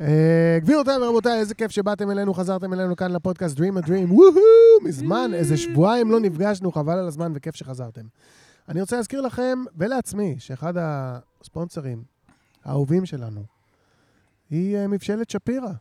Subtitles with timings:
[0.00, 4.34] אה, גבירותיי ורבותיי, איזה כיף שבאתם אלינו, חזרתם אלינו כאן לפודקאסט Dream a Dream, וואו,
[4.84, 8.06] מזמן, איזה שבועיים לא נפגשנו, חבל על הזמן וכיף שחזרתם.
[8.68, 12.02] אני רוצה להזכיר לכם ולעצמי שאחד הספונסרים
[12.64, 13.42] האהובים שלנו
[14.50, 15.72] היא אה, מבשלת שפירא.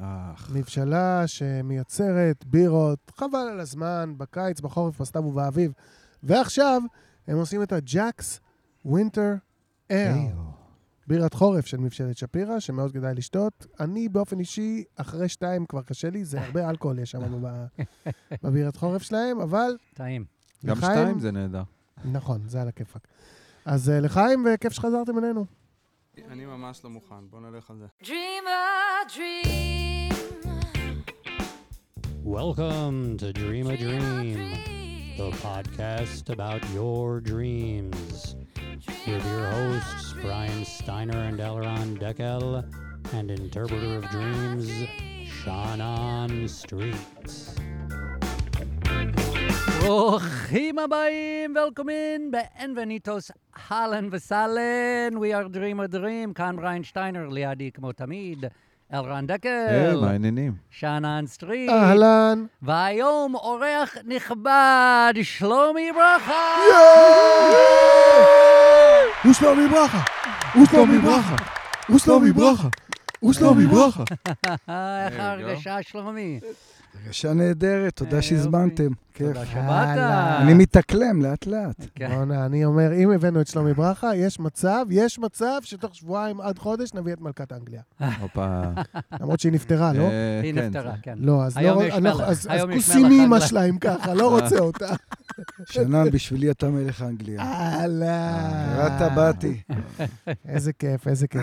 [0.00, 5.72] אך, מבשלה שמייצרת בירות, חבל על הזמן, בקיץ, בחורף, בסתיו ובאביב.
[6.22, 6.82] ועכשיו
[7.28, 8.40] הם עושים את הג'קס
[8.84, 9.34] ווינטר
[9.90, 10.47] אר.
[11.08, 13.66] בירת חורף של מבשלת שפירא, שמאוד כדאי לשתות.
[13.80, 17.42] אני באופן אישי, אחרי שתיים כבר קשה לי, זה הרבה אלכוהול יש שם
[18.42, 20.24] בבירת חורף שלהם, אבל טעים.
[20.66, 21.62] גם לחיים- שתיים זה נהדר.
[22.04, 23.08] נכון, זה על הכיפאק.
[23.64, 25.44] אז אה, לחיים, וכיף שחזרתם אלינו.
[26.30, 27.86] אני ממש לא מוכן, בוא נלך על זה.
[28.02, 30.14] Dream a dream.
[32.24, 34.38] Welcome to Dream a Dream,
[35.18, 38.36] the podcast about your dreams.
[38.86, 42.64] With your hosts, Brian Steiner and Elron Deckel,
[43.12, 44.70] and interpreter of dreams,
[45.26, 46.96] Shannon Street.
[49.80, 53.30] ברוכים הבאים, welcome, bienvenidos
[53.70, 58.44] אהלן וסהלן, We are Dream a Dream, כאן בריין שטיינר, לידי כמו תמיד,
[58.94, 60.52] אלרן היי, דקל, מה העניינים?
[60.70, 62.46] שאנן סטריט, אהלן.
[62.62, 66.56] והיום אורח נכבד, שלומי ברכה!
[66.68, 68.67] הוא
[69.34, 69.98] שלומי ברכה!
[70.54, 71.36] הוא שלומי ברכה!
[71.88, 72.68] הוא שלומי ברכה!
[73.20, 74.04] הוא שלומי ברכה!
[74.68, 75.18] אה, איך.
[75.20, 76.40] ההרגשה, שלומי?
[77.04, 78.88] הרגשה נהדרת, תודה אה, שהזמנתם.
[79.14, 79.26] כיף.
[79.26, 79.98] תודה שבאת.
[80.42, 81.86] אני מתאקלם לאט-לאט.
[81.94, 82.10] כן.
[82.14, 86.58] בוא'נה, אני אומר, אם הבאנו את שלומי ברכה, יש מצב, יש מצב שתוך שבועיים עד
[86.58, 87.82] חודש נביא את מלכת אנגליה.
[88.20, 88.60] הופה.
[89.20, 90.02] למרות שהיא נפטרה, לא?
[90.02, 91.14] אה, היא כן, נפטרה, כן.
[91.16, 91.84] לא, אז היום לא...
[91.84, 92.20] יש אנחנו- מלך.
[92.20, 93.40] אז אז היום יש כוסי מלך מאמא אנגליה.
[93.48, 94.94] שלה אם ככה, לא רוצה אותה.
[95.70, 97.40] שנן, בשבילי אתה מלך אנגליה.
[97.40, 98.74] אהלן.
[98.76, 99.60] קראת באתי.
[100.48, 101.42] איזה כיף, איזה כיף.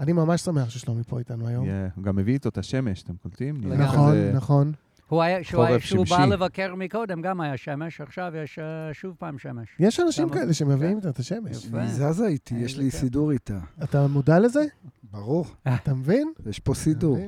[0.00, 1.66] אני ממש שמח ששלומי פה איתנו היום.
[1.66, 1.88] כן.
[1.96, 3.60] הוא גם הביא איתו את השמש, אתם קולטים?
[3.64, 4.72] נכון, נכון.
[5.08, 6.26] הוא היה, שהוא, היה, חורף שהוא בא.
[6.26, 9.68] לבקר מקודם, גם היה שמש, עכשיו יש אה, שוב פעם שמש.
[9.78, 11.66] יש אנשים כאלה שמביאים איתה את השמש.
[11.72, 13.00] היא זזה איתי, יש איזה לי כיף.
[13.00, 13.58] סידור איתה.
[13.82, 14.64] אתה מודע לזה?
[15.10, 16.32] ברור, אתה מבין?
[16.46, 17.18] יש פה סידור.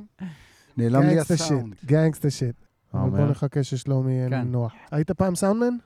[0.77, 1.75] נעלם לי הסאונד.
[1.75, 2.57] שיט, גנגסטה שיט.
[2.95, 3.31] אבל בוא?
[3.31, 4.49] נחכה ששלומי יהיה כן.
[4.49, 4.73] נוח.
[4.91, 5.77] היית פעם סאונדמן?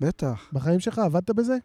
[0.00, 0.48] בטח.
[0.52, 0.98] בחיים שלך?
[0.98, 1.56] עבדת בזה?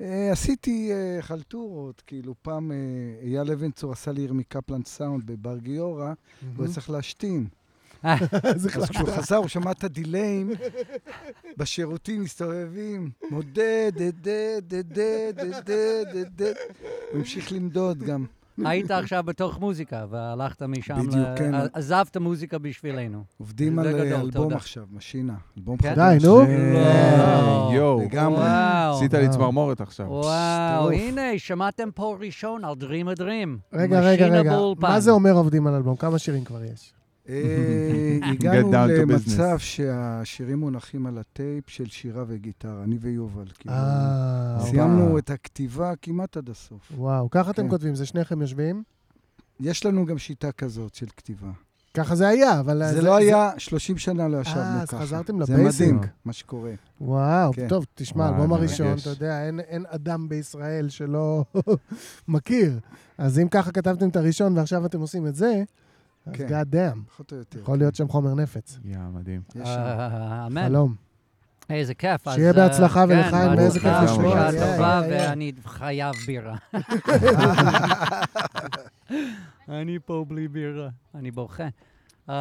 [0.00, 2.76] אה, עשיתי אה, חלטורות, כאילו פעם אה,
[3.22, 6.12] אייל אבן צור עשה לי ירמי קפלן סאונד בבר גיורא,
[6.54, 7.46] והוא היה צריך להשתין.
[8.02, 9.08] אז כשהוא.
[9.08, 10.50] חזר, הוא שמע את הדיליים
[11.56, 14.28] בשירותים מסתובבים, מודד, דד,
[14.68, 16.54] דד, דד, דד, דד.
[17.10, 18.26] הוא המשיך למדוד גם.
[18.64, 21.36] היית עכשיו בתוך מוזיקה, והלכת משם, בדיוק, ל...
[21.36, 21.54] כן.
[21.72, 23.24] עזבת מוזיקה בשבילנו.
[23.38, 24.56] עובדים על גדול, אה, אלבום תודה.
[24.56, 25.34] עכשיו, משינה.
[25.58, 25.94] אלבום כן?
[25.94, 26.22] חדש.
[26.22, 26.40] די, נו.
[26.74, 27.70] לא.
[27.74, 28.44] יואו, לגמרי.
[28.96, 29.28] עשית לי.
[29.28, 30.06] צמרמורת עכשיו.
[30.06, 30.90] וואו.
[30.90, 33.48] הנה, שמעתם פה ראשון על Dream a Dream.
[33.72, 34.56] רגע, רגע, רגע.
[34.78, 35.96] מה זה אומר עובדים על אלבום?
[35.96, 36.95] כמה שירים כבר יש?
[37.28, 39.58] אה, הגענו למצב.
[39.58, 43.46] שהשירים מונחים על הטייפ של שירה וגיטרה, אני ויובל.
[43.58, 43.74] כאילו.
[43.74, 45.18] אה, סיימנו וואו.
[45.18, 46.92] את הכתיבה כמעט עד הסוף.
[46.96, 47.68] וואו, ככה אתם כן.
[47.70, 48.82] כותבים, זה שניכם יושבים?
[49.60, 51.50] יש לנו גם שיטה כזאת של כתיבה.
[51.94, 52.82] ככה זה היה, אבל...
[52.92, 55.00] זה לא היה, 30 שנה לא ישבנו אה, אז ככה.
[55.00, 55.86] חזרתם זה לבייסיק.
[55.86, 56.70] מדהים, מה שקורה.
[57.00, 57.68] וואו, כן.
[57.68, 58.80] טוב, תשמע, האלבום מרגש.
[58.80, 61.44] הראשון, אתה יודע, אין אדם בישראל שלא
[62.28, 62.78] מכיר.
[63.18, 65.62] אז אם ככה כתבתם את הראשון ועכשיו אתם עושים את זה,
[66.26, 66.46] אז כן.
[66.48, 67.58] God damn, פחות או יותר.
[67.58, 68.78] יכול להיות שם חומר נפץ.
[68.84, 69.40] יא, מדהים.
[69.54, 69.68] יש שם.
[69.68, 70.68] אה, אמן.
[70.68, 70.94] חלום.
[71.70, 72.28] איזה כיף.
[72.30, 74.34] שיהיה אה, בהצלחה כן, ולחיים, ואיזה כיף לשמוע.
[74.34, 75.02] בשעה יא, טובה.
[75.10, 76.56] ואני חייב בירה.
[79.68, 81.68] אני פה בלי בירה, אני בוכה.
[82.30, 82.34] אה,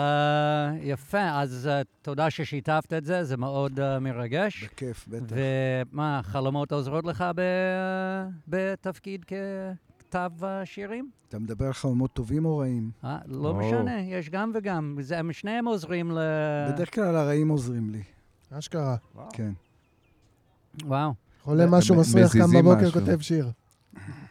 [0.82, 4.64] יפה, אז אה, תודה ששיתפת את זה, זה מאוד אה, מרגש.
[4.64, 5.36] בכיף, בטח.
[5.36, 7.42] ומה, חלומות עוזרות לך ב-
[8.48, 9.34] בתפקיד ככתב
[10.16, 11.10] אה, שירים?
[11.30, 12.92] אתה מדבר על חלומות טובים או רעים?
[13.04, 13.56] אה, לא או.
[13.56, 14.98] משנה, יש גם וגם.
[15.02, 16.18] זה- הם שניהם עוזרים ל...
[16.74, 18.02] בדרך כלל הרעים עוזרים לי,
[18.52, 18.96] אשכרה.
[19.34, 19.52] כן.
[20.84, 22.92] וואו, חולה משהו מסריח, קם בבוקר.
[22.92, 23.52] כותב שיר.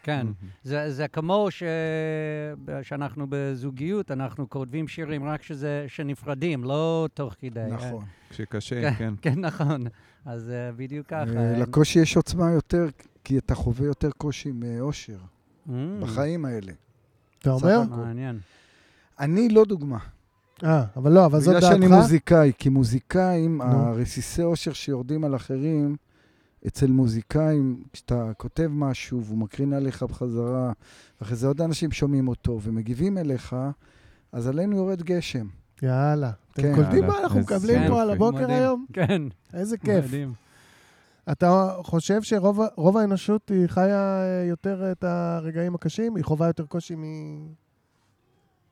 [0.03, 0.27] כן.
[0.63, 1.63] זה, זה כמו ש...
[2.83, 7.67] שאנחנו בזוגיות, אנחנו כותבים שירים רק שזה, שנפרדים, לא תוך כדי.
[7.71, 8.05] נכון.
[8.31, 9.15] כשקשה, כן.
[9.23, 9.85] כן, נכון.
[10.25, 11.37] אז אה, בדיוק ככה.
[11.37, 12.87] אה, לקושי יש עוצמה יותר,
[13.25, 15.19] כי אתה חווה יותר קושי מאושר
[16.01, 16.73] בחיים האלה.
[17.39, 17.83] אתה אומר?
[17.83, 18.39] מעניין.
[19.21, 19.99] אני לא דוגמה.
[20.65, 22.01] אה, אבל לא, אבל זאת בגלל שאני דעתך?
[22.01, 23.61] מוזיקאי, כי מוזיקאים.
[23.61, 25.97] הרסיסי אושר שיורדים על אחרים,
[26.67, 30.73] אצל מוזיקאים, כשאתה כותב משהו והוא מקרין עליך בחזרה,
[31.21, 33.57] ואחרי זה עוד אנשים שומעים אותו ומגיבים אליך,
[34.33, 35.47] אז עלינו יורד גשם.
[35.83, 36.31] יאללה.
[36.53, 36.75] אתם כן.
[36.75, 37.89] קולטים מה אנחנו מקבלים.
[37.89, 38.51] פה על הבוקר מדהים.
[38.51, 38.87] היום?
[38.93, 39.23] כן,
[39.55, 40.05] איזה כיף.
[40.05, 40.33] מדהים.
[41.33, 46.17] אתה חושב שרוב האנושות היא חיה אה, יותר את הרגעים הקשים?
[46.17, 47.05] היא חווה יותר קושי מ...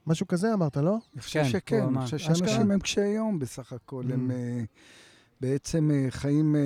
[0.07, 0.99] משהו כזה אמרת, לא?
[1.15, 1.99] אני חושב כן, שכן, אני.
[2.01, 2.19] חושב?
[2.19, 4.05] שאנשים הם קשי יום בסך הכל.
[4.13, 4.33] הם Mm.
[4.33, 4.65] אה,
[5.41, 6.57] בעצם אה, חיים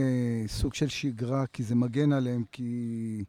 [0.47, 3.25] סוג של שגרה, כי זה מגן עליהם, כי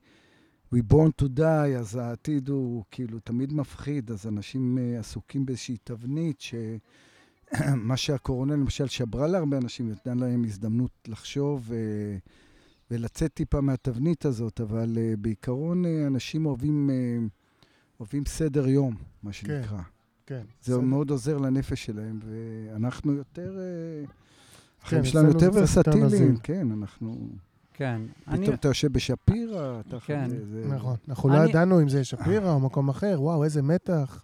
[0.76, 6.42] we born to die, אז העתיד הוא כאילו תמיד מפחיד, אז אנשים עסוקים באיזושהי תבנית,
[6.42, 11.72] שמה שהקורונה למשל שברה להרבה אנשים, נתנה להם הזדמנות לחשוב
[12.92, 17.18] ולצאת טיפה מהתבנית הזאת, אבל אה, בעיקרון אה, אנשים אוהבים, אה,
[18.00, 19.82] אוהבים סדר יום, מה שנקרא.
[20.26, 20.42] כן.
[20.62, 20.80] זה בסדר.
[20.86, 23.58] מאוד עוזר לנפש שלהם, ואנחנו יותר...
[23.60, 24.06] אה,
[24.84, 26.38] החיים כן, שלנו יותר ורסטיליים.
[26.44, 27.28] כן, אנחנו...
[27.74, 28.02] כן.
[28.28, 30.00] אני, פתאום אתה יושב בשפירא, אתה...
[30.00, 30.30] כן.
[30.30, 30.96] זה- נכון.
[31.10, 34.24] אנחנו לא אני- ידענו אם זה שפירא או מקום אחר, וואו, איזה מתח.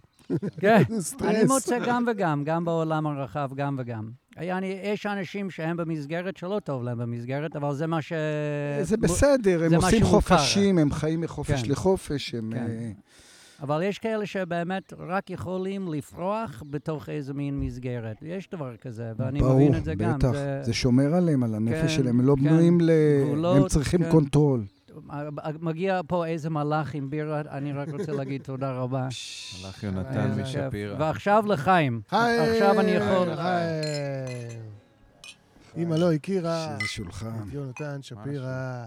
[0.57, 0.81] כן.
[1.21, 4.09] אני מוצא גם וגם, גם בעולם הרחב, גם וגם.
[4.37, 8.13] אני, יש אנשים שהם במסגרת שלא טוב להם במסגרת, אבל זה מה ש...
[8.81, 10.03] זה בסדר, הם זה עושים.
[10.03, 11.71] חופשים, הם חיים מחופש כן.
[11.71, 12.51] לחופש, הם...
[12.53, 12.57] כן.
[12.57, 12.91] אה,
[13.61, 18.17] אבל יש כאלה שבאמת רק יכולים לפרוח בתוך איזה מין מסגרת.
[18.21, 20.17] יש דבר כזה, ואני ברור, מבין את זה גם.
[20.17, 20.31] בטח.
[20.61, 22.43] זה שומר עליהם, על הנפש כן, שלהם, הם לא כן.
[22.43, 22.91] בנויים ל...
[23.23, 24.11] גבולות, הם צריכים כן.
[24.11, 24.65] קונטרול.
[25.59, 29.07] מגיע פה איזה מלאך עם בירה, אני רק רוצה להגיד תודה רבה.
[29.63, 30.43] הלך יונתן כיף.
[30.43, 30.95] משפירא.
[30.99, 32.01] ועכשיו לחיים.
[32.09, 32.41] חיים!
[32.41, 33.29] עכשיו אני יכול...
[35.77, 37.31] אמא לא הכירה שזה שולחן.
[37.51, 38.85] יונתן שפירא.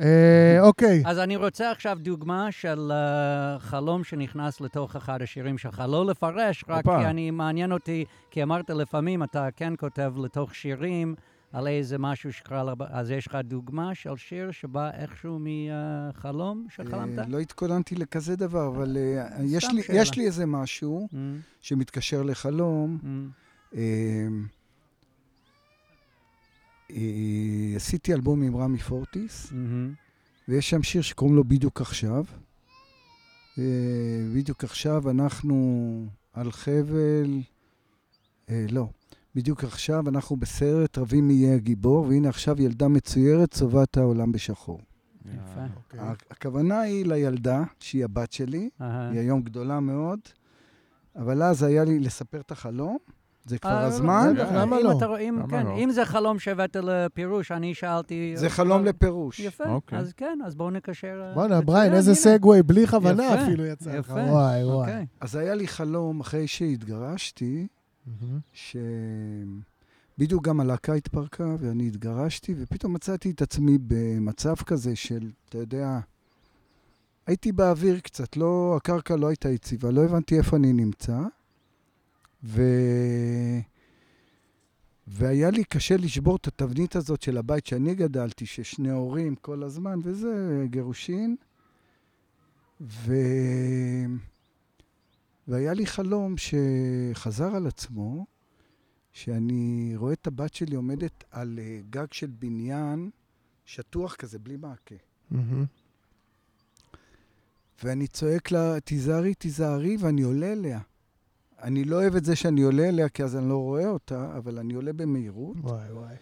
[0.00, 1.02] אה, אוקיי.
[1.06, 5.82] אז אני רוצה עכשיו דוגמה של אה, חלום שנכנס לתוך אחד השירים שלך.
[5.88, 6.84] לא לפרש, רק.
[6.84, 11.14] כי אני מעניין אותי, כי אמרת לפעמים אתה כן כותב לתוך שירים
[11.54, 17.18] על איזה משהו שקרה, לב- אז יש לך דוגמה של שיר שבא איכשהו מחלום שחלמת?
[17.18, 20.00] אה, לא התכוננתי לכזה דבר, אבל אה, יש לי- שאלה.
[20.00, 21.16] יש לי איזה משהו Mm,
[21.60, 22.98] שמתקשר לחלום.
[23.02, 23.06] mm,
[23.76, 24.26] אה,
[27.76, 29.94] עשיתי אלבום עם רמי פורטיס, מהמם.
[30.48, 32.24] ויש שם שיר שקוראים לו בדיוק עכשיו.
[34.34, 35.56] בדיוק עכשיו אנחנו
[36.32, 37.40] על חבל,
[38.48, 38.88] לא,
[39.34, 44.80] בדיוק עכשיו אנחנו בסרט רבים מי יהיה הגיבור, והנה עכשיו ילדה מצוירת צובעת העולם בשחור.
[45.26, 45.60] יפה.
[45.76, 46.00] אוקיי.
[46.30, 48.68] הכוונה היא לילדה, שהיא הבת שלי.
[48.80, 50.18] היא היום גדולה מאוד,
[51.16, 52.96] אבל אז היה לי לספר את החלום,
[53.44, 54.34] זה כבר אה, הזמן.
[54.38, 55.00] אה, למה לא?
[55.76, 58.32] אם- זה חלום שהבאת לפירוש, אני שאלתי...
[58.36, 59.40] זה אה, חלום אה, לפירוש.
[59.40, 59.98] יפה, אוקיי.
[59.98, 61.22] אז כן, אז בואו נקשר...
[61.28, 62.14] אה, בואנה, בריין, איזה.
[62.14, 64.10] סגווי, בלי כוונה אפילו יצא לך.
[64.10, 64.24] וואי,
[64.64, 64.64] וואי.
[64.64, 65.06] אוקיי.
[65.20, 67.66] אז היה לי חלום, אחרי שהתגרשתי,
[68.06, 68.40] מהמם.
[68.52, 76.00] שבדיוק גם הלהקה התפרקה ואני התגרשתי, ופתאום מצאתי את עצמי במצב כזה של, אתה יודע,
[77.26, 81.18] הייתי באוויר קצת, לא, הקרקע לא הייתה יציבה, לא הבנתי איפה אני נמצא,
[82.44, 82.62] ו...
[85.06, 89.98] והיה לי קשה לשבור את התבנית הזאת של הבית שאני גדלתי, ששני הורים כל הזמן,
[90.02, 91.36] וזה גירושין.
[92.80, 93.14] ו...
[95.48, 98.26] והיה לי חלום שחזר על עצמו,
[99.12, 103.10] שאני רואה את הבת שלי עומדת על אה, גג של בניין
[103.64, 104.94] שטוח כזה, בלי מעקה.
[107.84, 110.80] ואני צועק לה, תיזהרי, תיזהרי, ואני עולה אליה.
[111.62, 114.58] אני לא אוהב את זה שאני עולה אליה, כי אז אני לא רואה אותה, אבל
[114.58, 116.14] אני עולה במהירות, וואי, וואי.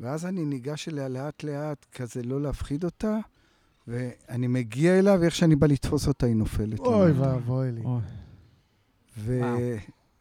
[0.00, 3.18] ואז אני ניגש אליה לאט-לאט, כזה לא להפחיד אותה,
[3.86, 6.78] ואני מגיע אליה, ואיך שאני בא לתפוס אותה, היא נופלת.
[6.78, 7.12] אוי.
[7.12, 7.80] ואבוי לי.
[7.84, 8.00] אוי.
[9.18, 9.40] ו...
[9.42, 9.58] וואו.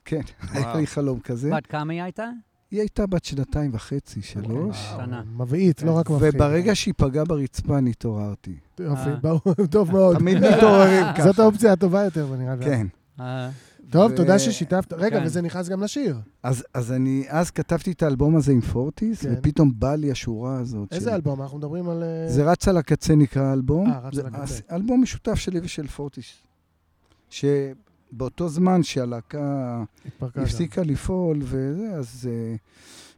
[0.05, 0.21] כן,
[0.53, 0.75] היה.
[0.75, 1.49] לי חלום כזה.
[1.51, 2.29] בת כמה היא הייתה?
[2.71, 4.77] היא הייתה בת שנתיים וחצי, שלוש.
[4.91, 4.99] וואו.
[4.99, 5.23] קטנה.
[5.37, 6.35] מבעית, לא רק מפחיד.
[6.35, 8.55] וברגע שהיא פגעה ברצפה, אני התעוררתי.
[8.79, 9.15] יופי, אה.
[9.15, 10.17] ברור, טוב מאוד.
[10.17, 11.23] תמיד מתעוררים ככה.
[11.23, 12.65] זאת האופציה הטובה יותר, נראה לי.
[12.65, 12.87] כן.
[13.19, 13.49] אה,
[13.89, 14.93] טוב, תודה ששיתפת.
[14.93, 15.25] רגע, כן.
[15.25, 16.17] וזה נכנס גם לשיר.
[16.43, 19.33] אז, אז אני, אז כתבתי את האלבום הזה עם פורטיס, כן.
[19.37, 20.93] ופתאום באה לי השורה הזאת.
[20.93, 21.41] איזה אלבום?
[21.41, 22.03] אנחנו מדברים על...
[22.03, 23.91] אה, זה רץ על הקצה נקרא האלבום.
[23.91, 24.61] אה, רץ על הקצה.
[24.71, 26.33] אלבום משותף שלי ושל פורטיס.
[28.11, 30.45] שבאותו זמן שהלהקה התפרקה גם.
[30.45, 32.57] הפסיקה לפעול וזה, אז uh,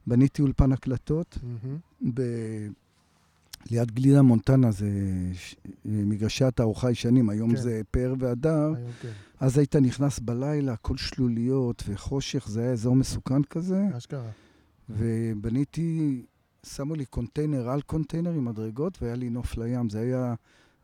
[0.07, 1.77] בניתי אולפן הקלטות מהמם.
[2.13, 2.21] ב...
[3.71, 4.89] ליד גלידה מונטנה, זה
[5.33, 5.55] ש...
[5.85, 7.61] מגרשי התערוכה ישנים, היום כן.
[7.61, 8.73] זה פאר והדר.
[9.01, 9.09] כן.
[9.39, 13.83] אז היית נכנס בלילה, הכל שלוליות וחושך, זה היה אזור מסוכן כזה.
[13.97, 14.29] אשכרה.
[14.89, 16.21] ובניתי,
[16.65, 19.89] שמו לי קונטיינר על קונטיינר עם מדרגות, והיה לי נוף לים.
[19.89, 20.33] זה היה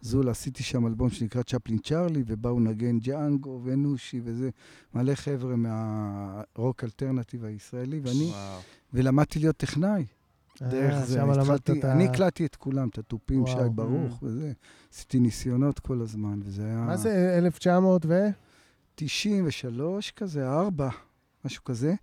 [0.06, 4.50] זול, עשיתי שם אלבום שנקרא צ'פלין צ'ארלי, ובאו נגן ג'אנגו ונושי וזה,
[4.94, 8.60] מלא חבר'ה מהרוק אלטרנטיב הישראלי, ואני, וואו.
[8.94, 10.06] ולמדתי להיות טכנאי.
[10.62, 11.86] דרך אה, זה, שם למדת התחלתי, את.
[11.86, 13.64] אני הקלטתי את כולם, את התופים, וואו.
[13.64, 14.52] שי ברוך וזה.
[14.94, 16.78] עשיתי ניסיונות כל הזמן, וזה היה...
[16.78, 18.28] מה זה 1900 ו...
[18.96, 20.90] 93 כזה, 4,
[21.46, 21.94] משהו כזה.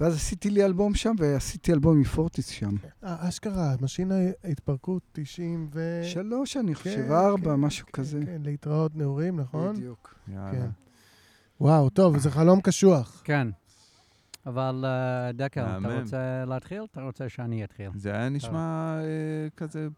[0.00, 2.70] ואז עשיתי לי אלבום שם, ועשיתי אלבום עם פורטיס שם.
[3.04, 4.14] אה, אשכרה, משינה
[4.44, 6.00] התפרקות 90 ו...
[6.04, 8.20] שלוש, אני כן, חושב, ארבע, כן, משהו כן, כזה.
[8.26, 9.76] כן, להתראות נעורים, נכון?
[9.76, 10.14] בדיוק.
[10.28, 10.50] יאללה.
[10.52, 10.66] כן.
[11.60, 13.22] וואו, טוב, זה חלום קשוח.
[13.24, 13.48] כן.
[14.46, 16.00] אבל אה, דקל, אתה.
[16.00, 16.82] רוצה להתחיל?
[16.92, 17.90] אתה רוצה שאני אתחיל?
[17.94, 19.88] זה היה נשמע אה, כזה,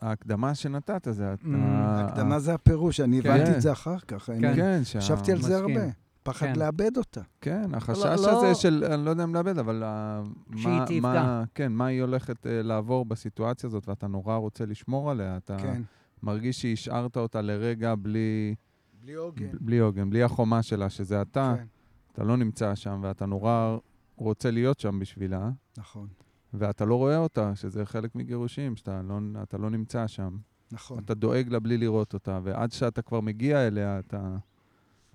[0.00, 1.34] ההקדמה שנתת, זה...
[1.44, 3.30] Mm, הקדמה זה הפירוש, אני כן.
[3.30, 4.30] הבנתי את זה אחר כך.
[4.40, 5.56] כן, חשבתי על זה.
[5.56, 6.03] הרבה.
[6.24, 6.56] פחד כן.
[6.58, 7.20] לאבד אותה.
[7.40, 10.22] כן, החשש לא- הזה של, אני לא יודע אם לאבד, אבל ה-
[10.56, 11.00] שהיא מה- תפגע.
[11.00, 15.36] מה- כן, מה היא הולכת אה, לעבור בסיטואציה הזאת, ואתה נורא רוצה לשמור עליה.
[15.36, 15.82] אתה כן.
[16.22, 18.54] מרגיש שהשארת אותה לרגע בלי
[19.02, 19.46] בלי עוגן.
[19.60, 21.64] בלי עוגן, בלי החומה שלה, שזה אתה, כן,
[22.12, 23.76] אתה לא נמצא שם, ואתה נורא
[24.16, 26.08] רוצה להיות שם בשבילה, נכון,
[26.54, 30.36] ואתה לא רואה אותה, שזה חלק מגירושים, שאתה לא, אתה לא נמצא שם.
[30.72, 30.98] נכון.
[30.98, 34.36] אתה דואג לה בלי לראות אותה, ועד שאתה כבר מגיע אליה, אתה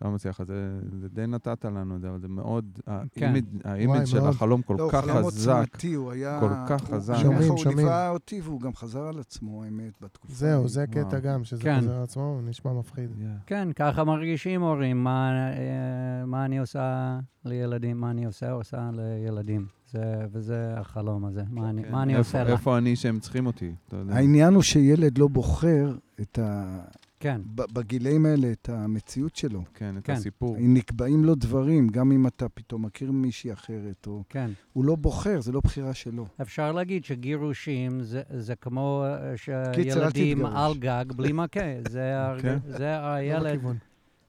[0.02, 0.42] לא מצליח.
[0.44, 0.54] זה,
[1.02, 2.80] זה די נתת לנו את זה, אבל זה מאוד...
[3.12, 3.34] כן.
[3.64, 4.30] האימג' של מאוד.
[4.30, 5.52] החלום כל לא, הוא כך חלום חזק.
[5.52, 6.38] עוצמתי, הוא היה...
[6.40, 7.16] כל כך הוא- חזק.
[7.22, 7.78] שומעים, הוא שומעים.
[7.78, 10.34] ליווה אותי והוא גם חזר על עצמו, האמת, בתקופה.
[10.34, 10.68] זהו.
[10.68, 11.20] זה קטע.
[11.20, 11.80] גם, שזה כן.
[11.80, 13.10] חוזר על עצמו, הוא נשמע מפחיד.
[13.18, 13.24] Yeah.
[13.46, 19.66] כן, ככה מרגישים הורים, מה, אה, מה אני עושה לילדים, מה אני עושה, עושה לילדים.
[19.92, 20.02] זה,
[20.32, 22.52] וזה החלום הזה, מה אני, כן, מה אני איפה- עושה לה.
[22.52, 23.72] איפה אני שהם צריכים אותי?
[23.88, 24.14] אתה יודע.
[24.16, 26.80] העניין הוא שילד לא בוחר את ה...
[27.20, 29.64] כן, ב- בגילאים האלה את המציאות שלו.
[29.74, 30.14] כן, את כן.
[30.14, 30.56] הסיפור.
[30.60, 34.24] נקבעים לו דברים, גם אם אתה פתאום מכיר מישהי אחרת, או...
[34.30, 34.52] כן.
[34.74, 36.26] הוא לא בוחר, זה לא בחירה שלו.
[36.42, 40.46] אפשר להגיד שגירושים זה, זה כמו אה, שילדים.
[40.46, 41.60] על גג בלי מכה.
[41.90, 42.42] זה, הרג...
[42.42, 42.58] כן.
[42.68, 43.60] זה לא הילד.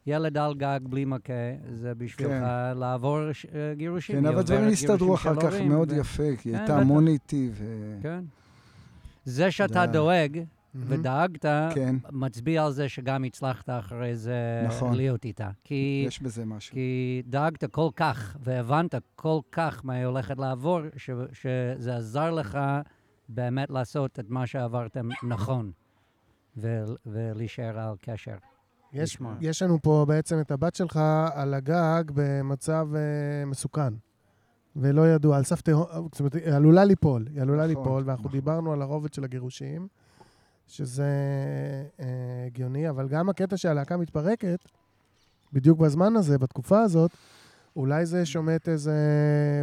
[0.06, 1.32] ילד על גג בלי מכה,
[1.74, 2.78] זה בשבילך כן.
[2.78, 4.16] לעבור ש- אה, גירושים.
[4.20, 6.78] כן, אבל דברים הסתדרו אחר כך הורים, מאוד ו- יפה, כי היא כן, הייתה.
[6.78, 7.64] המון איתי, ו...
[8.02, 8.24] כן.
[9.24, 10.40] זה שאתה דואג.
[10.74, 14.94] ודאגת, כן, מצביע על זה שגם הצלחת אחרי זה נכון.
[14.94, 15.50] להיות איתה.
[15.64, 16.74] כי, יש בזה משהו.
[16.74, 22.58] כי דאגת כל כך והבנת כל כך מה היא הולכת לעבור, ש, שזה עזר לך
[23.28, 25.70] באמת לעשות את מה שעברתם נכון,
[26.56, 28.36] ו, ולהישאר על קשר.
[28.92, 29.18] יש.
[29.40, 31.00] יש לנו פה בעצם את הבת שלך
[31.34, 33.94] על הגג במצב אה, מסוכן.
[34.76, 38.24] ולא ידוע, על סף תהום, זאת אומרת, היא עלולה ליפול, היא עלולה נכון, ליפול, ואנחנו
[38.28, 38.40] נכון.
[38.40, 39.88] דיברנו על הרובד של הגירושים,
[40.70, 41.12] שזה
[42.00, 42.06] אה,
[42.46, 44.58] הגיוני, אבל גם הקטע שהלהקה מתפרקת,
[45.52, 47.10] בדיוק בזמן הזה, בתקופה הזאת,
[47.76, 48.94] אולי זה שומט איזה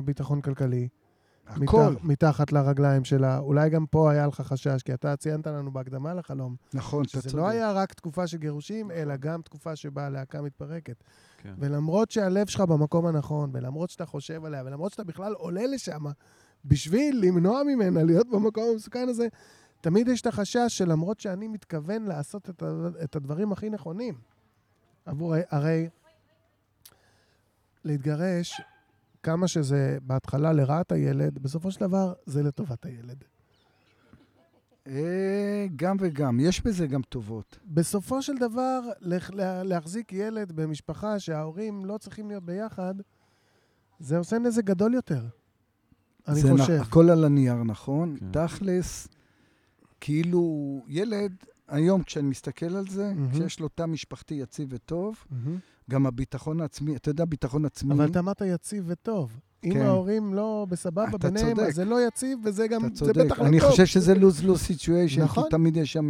[0.06, 0.88] ביטחון כלכלי.
[1.48, 3.38] הכל, מתח, מתחת לרגליים שלה.
[3.40, 7.22] אולי גם פה היה לך חשש, כי אתה ציינת לנו בהקדמה לחלום, נכון, אתה שזה
[7.22, 7.36] צודק.
[7.36, 11.04] לא היה רק תקופה של גירושים, אלא גם תקופה שבה הלהקה מתפרקת.
[11.38, 11.54] כן.
[11.60, 16.06] ולמרות שהלב שלך במקום הנכון, ולמרות שאתה חושב עליה, ולמרות שאתה בכלל עולה לשם
[16.66, 19.28] בשביל למנוע ממנה להיות במקום המסוכן הזה,
[19.88, 24.16] תמיד יש את החשש שלמרות שאני מתכוון לעשות את, ה- את הדברים הכי נכונים
[25.06, 25.36] עבור...
[25.50, 25.90] הרי
[27.84, 28.62] להתגרש,
[29.24, 33.24] כמה שזה בהתחלה לרעת הילד, בסופו של דבר זה לטובת הילד.
[34.88, 37.60] אה, גם וגם, יש בזה גם טובות.
[37.66, 38.80] בסופו של דבר,
[39.64, 42.96] להחזיק ילד במשפחה שההורים לא צריכים להיות ביחד,
[44.00, 45.26] זה עושה נזק גדול יותר.
[46.28, 46.80] אני זה חושב.
[46.82, 48.18] הכל על הנייר, נכון?
[48.20, 48.32] כן.
[48.32, 49.08] תכלס,
[50.02, 51.32] כאילו, ילד,
[51.68, 53.32] היום כשאני מסתכל על זה, מהמם.
[53.32, 55.58] כשיש לו תא משפחתי יציב וטוב, מהמם.
[55.90, 59.40] גם הביטחון העצמי, אתה יודע, ביטחון עצמי, אבל אתה אמרת יציב וטוב.
[59.64, 59.82] אם כן.
[59.82, 61.68] ההורים לא בסבבה ביניהם, צודק.
[61.68, 63.14] אז זה לא יציב, וזה גם, זה.
[63.14, 63.70] בטח לא אני טוב.
[63.70, 65.44] חושב שזה lose-lose situation, כי נכון.
[65.50, 66.10] תמיד יש שם...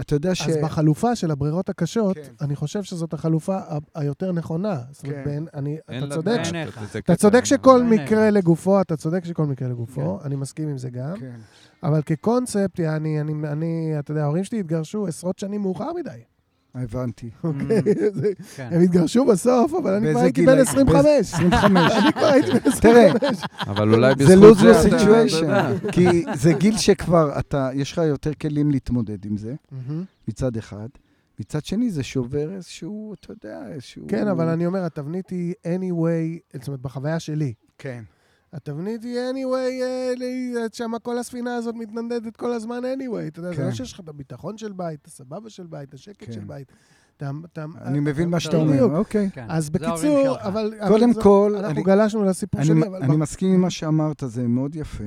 [0.00, 0.48] אתה יודע ש...
[0.48, 2.22] אז בחלופה של הברירות הקשות, כן.
[2.40, 4.78] אני חושב שזאת החלופה ה- היותר נכונה.
[4.90, 5.24] זאת אומרת, כן.
[5.24, 6.40] בין- אני- אתה צודק.
[6.44, 6.52] ש-
[6.98, 8.30] אתה צודק שכל מקרה.
[8.30, 11.16] לגופו, אתה צודק שכל מקרה לגופו, אני מסכים עם זה גם.
[11.20, 11.36] כן.
[11.82, 16.10] אבל כקונספט, אני, אני, אני, אתה יודע, ההורים שלי התגרשו עשרות שנים מאוחר מדי.
[16.74, 17.30] הבנתי.
[17.44, 17.82] אוקיי?
[18.12, 18.68] זה- כן.
[18.72, 20.68] הם התגרשו בסוף, אבל אני כבר הייתי בן היית?
[20.68, 21.06] 25.
[21.34, 21.92] 25.
[21.92, 23.38] אני כבר הייתי בן תראה, 25.
[23.66, 25.24] אבל אולי זה בזכות זה אתה- אתה יודע.
[25.24, 30.04] situation, כי זה גיל שכבר אתה, יש לך יותר כלים להתמודד עם זה, מהמם.
[30.28, 30.88] מצד אחד.
[31.40, 34.04] מצד שני, זה שובר איזשהו, אתה יודע, איזשהו...
[34.08, 37.52] כן, אבל אני אומר, התבנית היא anyway, זאת אומרת, בחוויה שלי.
[37.78, 38.02] כן.
[38.52, 43.26] התבנית היא anyway, אה, לי- שמה כל הספינה הזאת מתנדדת כל הזמן anyway.
[43.28, 43.64] אתה יודע, זה כן.
[43.64, 46.32] לא שיש לך את הביטחון של בית, את הסבבה של בית, את השקט כן.
[46.32, 46.72] של בית.
[47.16, 48.56] אתה- אתה- אני מבין מה שאתה.
[48.56, 49.30] אומר, אוקיי.
[49.32, 49.46] כן.
[49.48, 50.36] אז בקיצור.
[50.40, 50.74] אבל...
[50.88, 53.02] קודם כל, אנחנו גלשנו לסיפור אני, שלי, אבל...
[53.02, 55.04] אני מסכים עם מה שאמרת, זה מאוד יפה,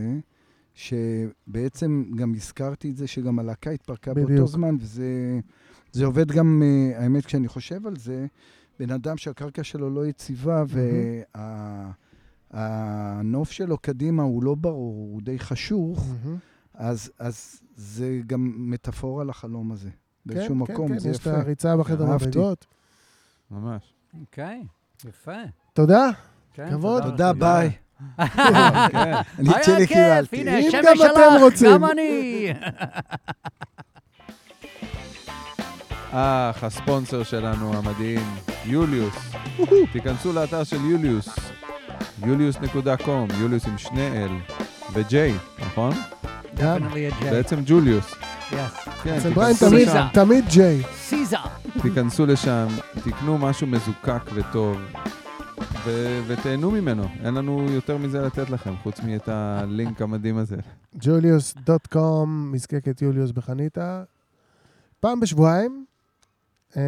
[0.73, 4.47] שבעצם גם הזכרתי את זה שגם הלהקה התפרקה באותו.
[4.47, 5.39] זמן, וזה
[5.91, 8.25] זה עובד גם, אה, האמת, כשאני חושב על זה,
[8.79, 10.63] בן אדם שהקרקע שלו לא יציבה,
[12.51, 16.37] והנוף שלו קדימה הוא לא ברור, הוא די חשוך, מהמם.
[16.73, 19.89] אז, אז זה גם מטאפורה לחלום הזה.
[20.25, 21.37] באיזשהו כן, מקום, כן, זה כן, יש את יפה.
[21.37, 22.27] הריצה בחדר אהבתי.
[22.27, 22.65] מדרגות.
[23.51, 23.93] ממש.
[24.21, 24.63] אוקיי,
[25.05, 25.31] יפה.
[25.73, 26.09] תודה.
[26.53, 27.03] כן, כבוד.
[27.03, 27.33] תודה.
[27.33, 27.71] ביי.
[28.17, 29.13] כן.
[29.39, 30.41] אני את שלי היה כיף, קיבלתי.
[30.41, 31.71] הנה, אם גם אתם רוצים.
[31.73, 32.47] גם אני.
[36.11, 38.21] אך, הספונסר שלנו המדהים,
[38.65, 39.15] יוליוס.
[39.91, 41.29] תיכנסו לאתר של יוליוס,
[42.23, 44.31] יוליוס.קום, יוליוס עם שני אל,
[44.93, 45.13] ו-J,
[45.65, 45.93] נכון?
[46.57, 46.77] גם.
[47.21, 48.13] בעצם ג'וליוס.
[48.51, 48.55] Yes.
[49.03, 50.07] כן, אצל בריין תיכנסו תמיד, לשם.
[50.13, 50.83] תמיד ג'יי.
[50.95, 51.37] סיזה.
[51.81, 52.67] תיכנסו לשם,
[53.03, 54.77] תקנו משהו מזוקק וטוב,
[55.85, 57.03] ו- ותהנו ממנו.
[57.23, 60.55] אין לנו יותר מזה לתת לכם, חוץ מאת הלינק המדהים הזה.
[60.99, 64.03] ג'וליוס.קום, מזקקת יוליוס בחניתה.
[64.99, 65.85] פעם בשבועיים,
[66.77, 66.81] אה,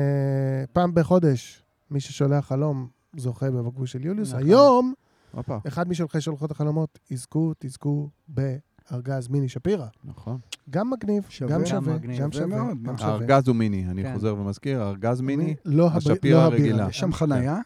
[0.74, 4.30] פעם בחודש, מי ששולח חלום זוכה בבקבוק של יוליוס.
[4.34, 4.44] נכון.
[4.48, 4.94] היום,
[5.38, 9.88] הופה, אחד משולחי שולחות החלומות, יזכו, תזכו בארגז מיני שפירא.
[10.04, 10.38] נכון.
[10.70, 11.54] גם מגניב, שווה.
[11.54, 12.22] גם שווה, מגניב.
[12.22, 12.98] גם שווה שווה, מאוד, גם מה?
[12.98, 13.12] שווה.
[13.12, 14.14] הארגז הוא מיני, אני כן.
[14.14, 16.88] חוזר ומזכיר, הארגז מיני, לא השפירא לא הרגילה.
[16.90, 17.60] יש שם חנייה?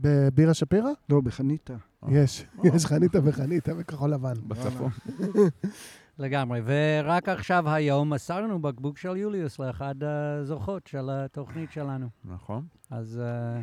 [0.00, 0.90] בבירה שפירא?
[1.08, 1.74] לא, בחניתה.
[2.08, 4.34] יש, יש חניתה וחניתה וכחול לבן.
[4.48, 4.90] בצפון.
[6.18, 6.60] לגמרי.
[6.64, 12.08] ורק עכשיו, היום, מסרנו בקבוק של יוליוס לאחד הזוכות של התוכנית שלנו.
[12.24, 12.64] נכון.
[12.90, 13.60] אז אה,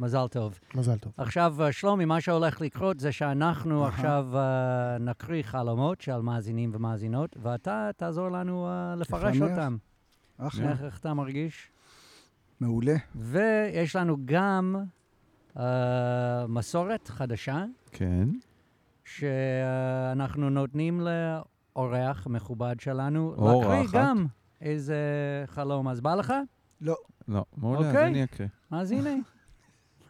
[0.00, 0.58] מזל טוב.
[0.74, 1.12] מזל טוב.
[1.16, 3.88] עכשיו, אה, שלומי, מה שהולך לקרות זה שאנחנו אהה.
[3.88, 9.50] עכשיו אה, נקריא חלומות של מאזינים ומאזינות, ואתה תעזור לנו אה, לפרש לפענח.
[9.50, 9.76] אותם.
[10.38, 10.70] אחלה.
[10.70, 11.70] איך איך אתה מרגיש?
[12.60, 12.96] מעולה.
[13.14, 14.76] ויש לנו גם
[15.58, 18.28] אה, מסורת חדשה, כן.
[19.04, 23.34] שאנחנו נותנים לאורח מכובד שלנו.
[23.38, 24.26] להקריא גם
[24.60, 24.96] איזה
[25.46, 25.88] חלום.
[25.88, 26.34] אז בא לך?
[26.80, 26.96] לא.
[27.28, 28.06] לא, מעולה, אז אוקיי.
[28.06, 28.48] אני אקריא.
[28.70, 29.10] אז הנה.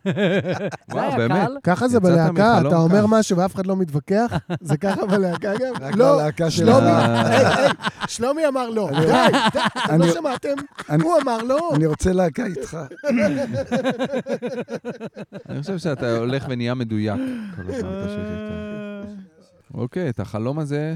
[0.92, 1.48] וואו, באמת.
[1.62, 3.04] ככה זה בלהקה, אתה אומר.
[3.08, 4.32] משהו ואף אחד לא מתווכח?
[4.60, 5.72] זה ככה בלהקה גם?
[5.80, 7.70] רק לא, בלהקה של שלומי, ה-
[8.14, 8.88] שלומי אמר לא.
[9.00, 9.06] די,
[9.52, 10.54] די, אתם לא שמעתם?
[11.02, 11.70] הוא אמר לא.
[11.74, 12.76] אני רוצה להקה איתך.
[15.48, 17.20] אני חושב שאתה הולך ונהיה מדויק
[17.56, 19.14] כל הזמן, פשוט יותר.
[19.74, 20.94] אוקיי, את החלום הזה,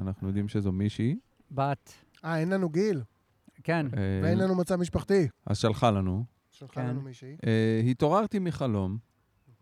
[0.00, 1.16] אנחנו יודעים שזו מישהי.
[1.50, 1.92] בת,
[2.24, 3.00] אה, אין לנו גיל,
[3.64, 3.86] כן.
[3.96, 5.28] אה, ואין לנו מצב משפחתי.
[5.46, 6.24] אז שלחה לנו.
[6.54, 6.86] שלחה כן.
[6.86, 7.36] לנו מישהי.
[7.46, 8.98] אה, התעוררתי מחלום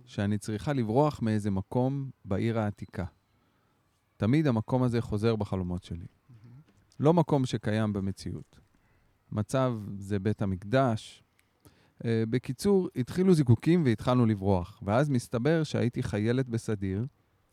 [0.05, 3.05] שאני צריכה לברוח מאיזה מקום בעיר העתיקה.
[4.17, 6.07] תמיד המקום הזה חוזר בחלומות שלי.
[7.01, 8.61] לא מקום שקיים במציאות.
[9.33, 11.23] מצב זה בית המקדש.
[12.05, 17.07] אה, בקיצור, התחילו זיקוקים והתחלנו לברוח, ואז מסתבר שהייתי חיילת בסדיר,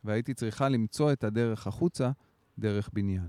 [0.04, 2.10] והייתי צריכה למצוא את הדרך החוצה
[2.58, 3.28] דרך בניין.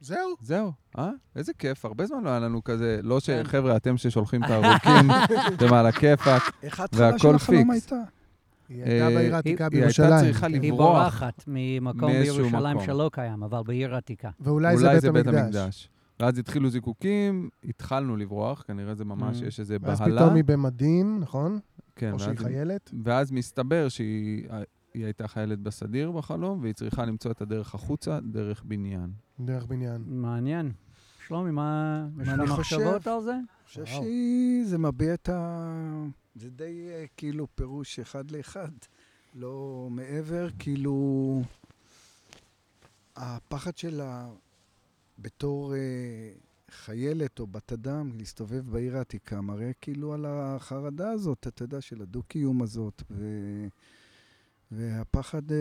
[0.00, 0.28] זהו.
[0.40, 1.10] זהו, אה?
[1.36, 3.44] איזה כיף, הרבה זמן לא היה לנו כזה, לא כן.
[3.44, 5.10] שחבר'ה, אתם ששולחים את הארוכים,
[5.54, 6.42] אתם על הכיפאק.
[6.62, 7.92] איך ההתחלה של והכל החלום פיקס.
[7.92, 7.96] הייתה?
[8.68, 10.20] היא הייתה אה, בעיר העתיקה היא הייתה בירושלים.
[10.32, 12.80] צריכה היא לברוח בורחת ממקום בירושלים.
[12.80, 14.30] שלא קיים, אבל בעיר עתיקה.
[14.40, 15.88] ואולי אולי זה בית המקדש.
[16.20, 19.44] ואז התחילו זיקוקים, התחלנו לברוח, כנראה זה ממש, Mm.
[19.44, 20.20] יש איזה ואז בהלה.
[20.22, 21.58] פתאום היא במדים, נכון?
[21.96, 22.90] כן, או שהיא ואז- חיילת.
[23.04, 24.48] ואז מסתבר שהיא
[24.94, 29.10] היא הייתה חיילת בסדיר בחלום, והיא צריכה למצוא את הדרך החוצה דרך בניין.
[29.40, 30.02] דרך בניין.
[30.06, 30.72] מעניין.
[31.26, 33.32] שלומי, מה, יש אני לך חושב- מחשבות על זה?
[33.32, 33.84] אני חושב.
[34.64, 35.72] שזה מביע את ה...
[36.34, 38.70] זה די אה, כאילו פירוש אחד לאחד.
[39.34, 41.42] לא מעבר, כאילו...
[43.16, 44.28] הפחד שלה
[45.18, 45.78] בתור אה,
[46.70, 52.02] חיילת או בת אדם להסתובב בעיר העתיקה מראה כאילו על החרדה הזאת, אתה יודע, של
[52.02, 53.24] הדו-קיום הזאת, ו...
[54.70, 55.56] והפחד אה,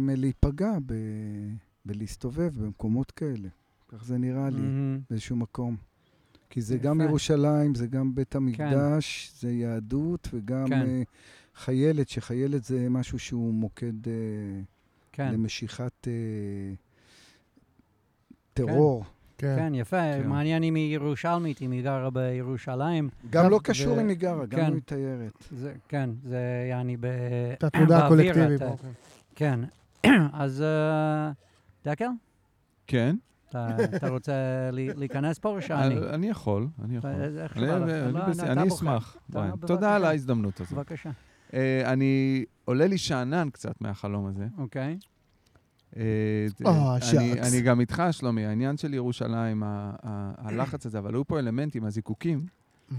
[0.00, 0.92] מלהיפגע ב...
[1.88, 3.48] בלהסתובב במקומות כאלה.
[3.88, 4.60] כך זה נראה לי.
[4.60, 5.00] מהמם.
[5.10, 5.76] באיזשהו מקום.
[6.50, 6.78] כי זה.
[6.78, 10.86] גם ירושלים, זה גם בית המקדש, זה יהדות, וגם כן.
[10.86, 11.02] אה,
[11.56, 14.12] חיילת, שחיילת זה משהו שהוא מוקד אה,
[15.12, 16.12] כן, למשיכת אה,
[18.54, 19.04] טרור.
[19.38, 19.56] כן.
[19.58, 19.96] כן, יפה.
[20.22, 20.28] כן.
[20.28, 23.08] מעניין אם היא ירושלמית, אם היא גרה בירושלים.
[23.30, 24.66] גם טוב, לא קשור ו- אם היא גרה, גם כן.
[24.66, 25.44] אם היא תיירת.
[25.50, 27.06] זה, כן, זה יעני ב...
[28.08, 28.54] קולקטיבי.
[28.54, 28.76] אתה- פה,
[29.34, 29.60] כן.
[30.02, 30.10] כן.
[30.32, 31.30] אז אה,
[31.90, 32.08] דקל,
[32.86, 33.16] כן,
[33.50, 33.76] אתה
[34.08, 34.32] רוצה
[34.72, 35.96] להיכנס פה או שאני?
[35.96, 37.10] אני אני יכול, אני יכול.
[37.10, 37.78] אה, איך אני- שבא
[38.28, 38.40] לך.
[38.40, 38.74] אני לא.
[38.74, 39.16] אשמח.
[39.66, 40.72] תודה על ההזדמנות הזאת.
[40.72, 41.10] בבקשה.
[41.54, 44.46] אה, אני עולה לי שאנן קצת מהחלום הזה.
[44.58, 44.98] אוקיי.
[45.96, 46.02] אה,
[46.66, 46.96] אה,
[47.48, 49.62] אני- גם איתך, שלומי, העניין של ירושלים,
[50.38, 52.46] הלחץ הזה, אבל היו פה אלמנטים, הזיקוקים.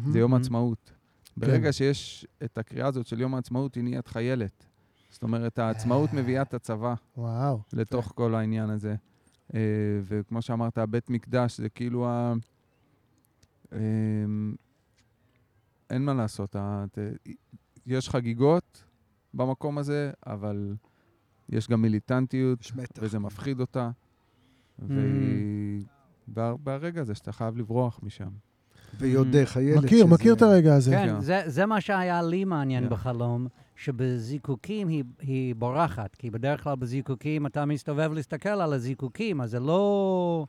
[0.08, 0.38] זה יום Mhm.
[0.38, 0.92] העצמאות.
[1.38, 4.66] ברגע שיש את הקריאה הזאת של יום העצמאות, היא נהיית חיילת.
[5.10, 7.60] זאת אומרת, העצמאות מביאה את הצבא וואו.
[7.74, 8.96] לתוך כל העניין הזה.
[9.54, 9.60] אה,
[10.04, 12.34] וכמו שאמרת, הבית מקדש זה כאילו ה...
[13.74, 14.56] אמ,
[15.90, 16.56] אין מה לעשות,
[17.86, 18.84] יש חגיגות
[19.34, 20.76] במקום הזה, אבל
[21.50, 23.02] יש גם מיליטנטיות, יש מתח.
[23.04, 23.92] וזה מפחיד אותה.
[26.28, 28.30] וה- והרגע הזה שאתה חייב לברוח משם.
[28.98, 29.84] ויודה, חיילת.
[29.84, 30.92] מכיר, שזה- מכיר את הרגע הזה.
[30.92, 31.22] כן, כן.
[31.22, 32.90] זה, זה מה שהיה לי מעניין כן.
[32.90, 39.52] בחלום, שבזיקוקים היא, היא בורחת, כי בדרך כלל בזיקוקים אתה מסתובב להסתכל על הזיקוקים, אז
[39.52, 40.46] זה לא...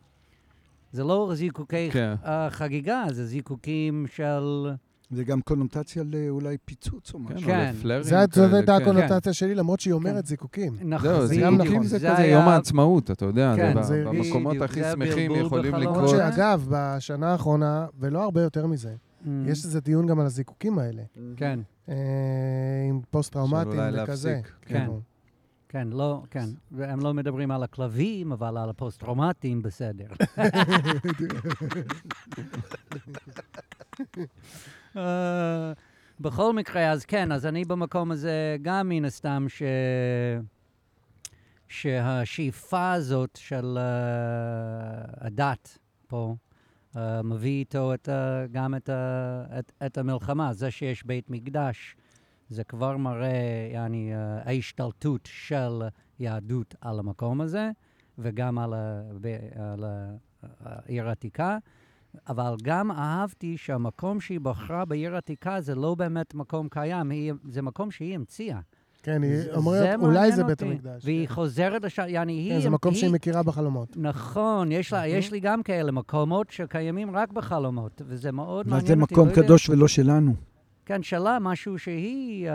[0.92, 2.14] זה לא זיקוקי כן.
[2.24, 4.70] uh, חגיגה, זה זיקוקים של
[5.10, 7.48] זה גם קונוטציה לאולי פיצוץ או כן, משהו.
[7.50, 7.70] או כן.
[7.76, 8.82] לפלרים זה- זאת הייתה כן.
[8.82, 10.26] הקונוטציה שלי, למרות שהיא אומרת כן.
[10.28, 10.76] זיקוקים.
[10.82, 11.82] נכון, זה גם נכון.
[11.82, 14.92] זה זה כזה היה- יום העצמאות, אתה יודע, כן, זה ב- זה- במקומות הכי זה
[14.92, 15.96] שמחים יכולים בחלומות.
[15.96, 16.32] למרות לקרות.
[16.34, 21.02] שאגב, בשנה האחרונה, ולא הרבה יותר מזה, Mm, יש איזה דיון גם על הזיקוקים האלה.
[21.36, 21.94] כן, אה,
[22.88, 24.40] עם פוסט-טראומטיים וכזה.
[24.62, 24.88] כן.
[25.68, 26.44] כן, לא, כן.
[26.72, 30.06] והם לא מדברים על הכלבים, אבל על הפוסט-טראומטיים בסדר.
[34.96, 35.72] אה,
[36.20, 39.62] בכל מקרה, אז כן, אז אני במקום הזה גם מן הסתם ש...
[41.70, 46.34] שהשאיפה הזאת של אה, הדת פה
[46.94, 48.12] uh, מביא איתו את, uh,
[48.52, 50.52] גם את, uh, את, את המלחמה.
[50.52, 51.96] זה שיש בית מקדש,
[52.48, 55.82] זה כבר מראה, יעני, uh, ההשתלטות של
[56.18, 57.70] יהדות על המקום הזה,
[58.18, 59.84] וגם על, ה, ב, על
[60.60, 61.58] העיר העתיקה.
[62.28, 67.62] אבל גם אהבתי שהמקום שהיא בחרה בעיר העתיקה זה לא באמת מקום קיים, היא, זה
[67.62, 68.58] מקום שהיא המציאה.
[69.02, 70.72] כן, היא זה אומרת, אולי זה בית אותי.
[70.72, 71.04] המקדש.
[71.04, 71.34] והיא כן.
[71.34, 72.52] חוזרת לשם, יעני, היא...
[72.54, 73.96] כן, זה מקום היא- שהיא מכירה בחלומות.
[73.96, 78.92] נכון, יש, לה, יש לי גם כאלה מקומות שקיימים רק בחלומות, וזה מאוד מעניין זה
[78.92, 79.14] אותי.
[79.14, 80.34] מקום לא יודע- קדוש ולא שלנו.
[80.86, 82.52] כן, שלה, משהו שהיא uh,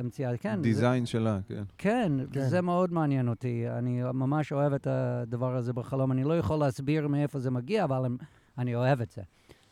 [0.00, 0.56] המציאה, כן.
[0.56, 1.62] זה- דיזיין שלה, כן.
[1.78, 2.48] כן, כן.
[2.48, 3.64] זה מאוד מעניין אותי.
[3.78, 6.12] אני ממש אוהב את הדבר הזה בחלום.
[6.12, 8.02] אני לא יכול להסביר מאיפה זה מגיע, אבל
[8.60, 9.22] אני- אוהב את זה.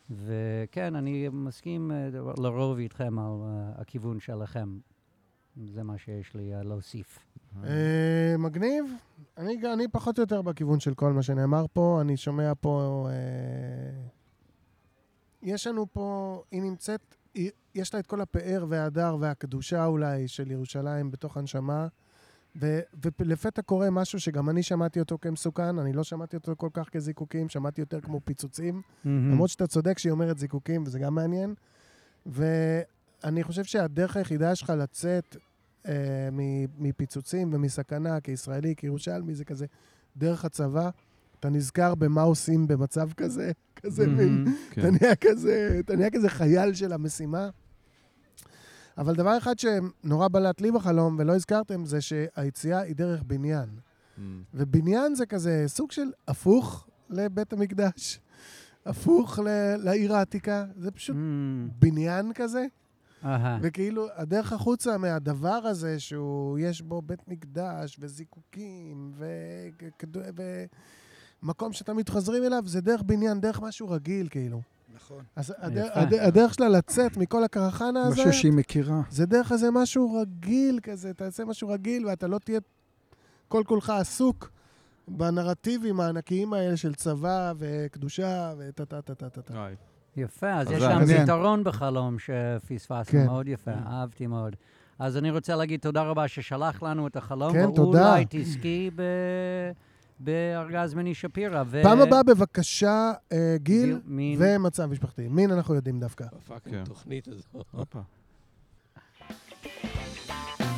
[0.09, 4.79] וכן, אני מסכים אה, לרוב איתכם על אה, הכיוון שלכם.
[5.73, 7.19] זה מה שיש לי אה, להוסיף.
[8.37, 8.85] מגניב.
[9.37, 11.97] אני פחות או יותר בכיוון של כל מה שנאמר פה.
[12.01, 13.07] אני שומע פה...
[15.41, 16.41] יש לנו פה...
[16.51, 17.15] היא נמצאת...
[17.75, 21.87] יש לה את כל הפאר וההדר והקדושה אולי של ירושלים בתוך הנשמה.
[22.55, 22.79] ו-
[23.19, 27.49] ולפתע קורה משהו שגם אני שמעתי אותו כמסוכן, אני לא שמעתי אותו כל כך כזיקוקים,
[27.49, 28.81] שמעתי יותר כמו פיצוצים.
[29.31, 31.53] למרות שאתה צודק שהיא אומרת זיקוקים, וזה גם מעניין.
[32.25, 35.37] ואני חושב שהדרך היחידה שלך לצאת
[35.87, 36.29] אה,
[36.79, 39.65] מפיצוצים ומסכנה כישראלי, כירושלמי, זה כזה
[40.17, 40.89] דרך הצבא.
[41.39, 44.55] אתה נזכר במה עושים במצב כזה, כזה מין, מהמם.
[44.71, 44.81] כן.
[44.81, 47.49] אתה נהיה כזה, אתה נהיה כזה חייל של המשימה.
[48.99, 53.69] אבל דבר אחד שנורא בלט לי בחלום, ולא הזכרתם, זה שהיציאה היא דרך בניין.
[53.69, 54.21] Mm.
[54.53, 58.19] ובניין זה כזה סוג של הפוך לבית המקדש,
[58.85, 61.69] הפוך ל- לעיר העתיקה, זה פשוט מהמם.
[61.79, 62.65] בניין כזה,
[63.25, 63.59] אהה.
[63.61, 70.45] וכאילו הדרך החוצה מהדבר הזה שהוא, יש בו בית מקדש וזיקוקים ו-
[71.43, 74.61] ומקום שתמיד חוזרים אליו, זה דרך בניין, דרך משהו רגיל כאילו.
[75.03, 75.23] נכון.
[75.35, 75.87] אז הדר.
[75.93, 79.01] הדר, הדרך שלה לצאת מכל הקרחנה הזה, משהו שהיא מכירה.
[79.09, 82.59] זה דרך איזה משהו רגיל כזה, תעשה משהו רגיל ואתה לא תהיה
[83.47, 84.49] כל כולך עסוק
[85.07, 89.65] בנרטיבים הענקיים האלה של צבא וקדושה וטה טה טה טה טה טה.
[89.65, 89.75] אוי.
[90.17, 90.71] יפה, אז.
[90.71, 91.23] יש מעניין.
[91.23, 93.25] פתרון בחלום שפספסנו, כן.
[93.25, 94.55] מאוד יפה, אהבתי מאוד.
[94.99, 97.53] אז אני רוצה להגיד תודה רבה ששלח לנו את החלום.
[97.53, 97.99] כן, תודה.
[97.99, 99.01] ואולי תזכי ב...
[100.19, 101.63] בארגז מני שפירא.
[101.67, 101.79] ו...
[101.83, 104.37] פעם הבאה בבקשה, אה, גיל גיל, מין.
[104.41, 105.27] ומצב משפחתי.
[105.27, 106.23] מין אנחנו יודעים דווקא.
[106.23, 106.37] כן.
[106.37, 107.43] הפאקינג תוכנית הזו.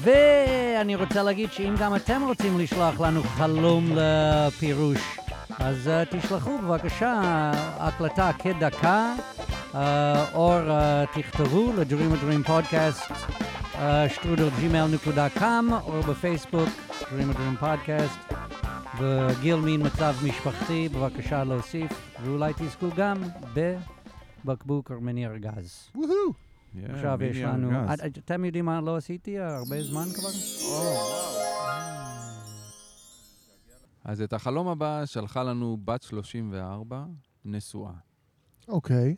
[0.01, 5.17] ואני רוצה להגיד שאם גם אתם רוצים לשלוח לנו חלום לפירוש,
[5.60, 7.21] אז uh, תשלחו בבקשה
[7.56, 9.13] הקלטה כדקה,
[9.71, 9.75] uh,
[10.34, 10.71] או uh,
[11.13, 16.69] תכתבו ל-Dream a Dream Podcast, uh, שטרודל.gmail.com, או בפייסבוק,
[17.01, 18.31] Dream a Dream Podcast,
[18.99, 21.91] וגיל מין מצב משפחתי, בבקשה להוסיף,
[22.23, 23.23] ואולי תזכו גם
[24.45, 25.89] בבקבוק ארמני ארגז.
[26.89, 27.71] עכשיו יש לנו...
[27.93, 30.30] את- אתם יודעים מה לא עשיתי הרבה זמן כבר?
[34.04, 37.06] אז את החלום הבא שלחה לנו בת 34,
[37.45, 37.93] נשואה.
[38.67, 39.15] אוקיי.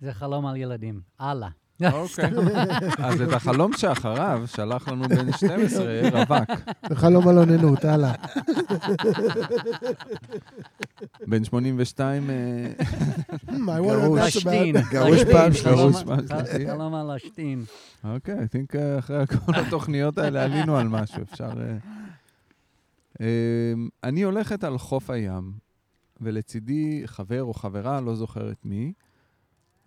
[0.00, 1.00] זה חלום על ילדים.
[1.18, 1.48] הלאה.
[1.86, 2.30] אוקיי.
[3.06, 6.60] אז את החלום שאחריו שלח לנו בן 12, רווק.
[6.88, 8.12] זה חלום על אוננות, הלאה.
[11.26, 12.36] בן 82, אה,
[14.90, 15.22] גרוש.
[15.32, 16.06] פעם שלישית.
[16.68, 17.64] חלום על השתין.
[18.04, 21.50] אוקיי, I think אה, אחרי כל התוכניות האלה עלינו על משהו, אפשר...
[21.60, 21.76] אה.
[23.20, 23.72] אה,
[24.04, 25.52] אני הולכת על חוף הים,
[26.20, 28.92] ולצידי חבר או חברה, לא זוכר את מי,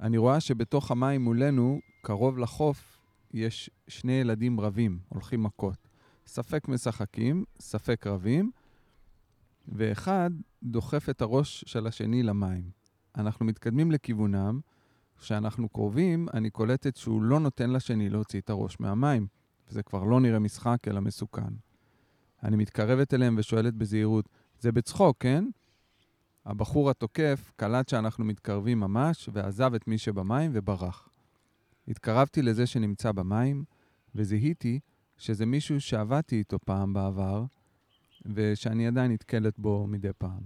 [0.02, 2.98] אני רואה שבתוך המים מולנו, קרוב לחוף,
[3.34, 5.88] יש שני ילדים רבים, הולכים מכות.
[6.28, 8.52] ספק משחקים, ספק רבים,
[9.68, 10.32] ואחד
[10.64, 12.72] דוחף את הראש של השני למים.
[13.18, 14.60] אנחנו מתקדמים לכיוונם,
[15.20, 19.28] כשאנחנו קרובים, אני קולטת שהוא לא נותן לשני להוציא את הראש מהמים,
[19.70, 21.54] וזה כבר לא נראה משחק, אלא מסוכן.
[22.44, 25.46] אני מתקרבת אליהם ושואלת בזהירות, זה בצחוק, כן?
[26.46, 31.10] הבחור התוקף קלט שאנחנו מתקרבים ממש, ועזב את מי שבמים וברח.
[31.88, 33.64] התקרבתי לזה שנמצא במים,
[34.16, 34.80] וזיהיתי
[35.18, 37.46] שזה מישהו שעבדתי איתו פעם בעבר,
[38.26, 40.42] ושאני עדיין נתקלת בו מדי פעם.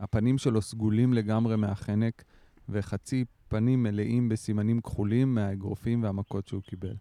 [0.00, 2.24] הפנים שלו סגולים לגמרי מהחנק,
[2.68, 6.96] וחצי פנים מלאים בסימנים כחולים מהאגרופים והמכות שהוא קיבל.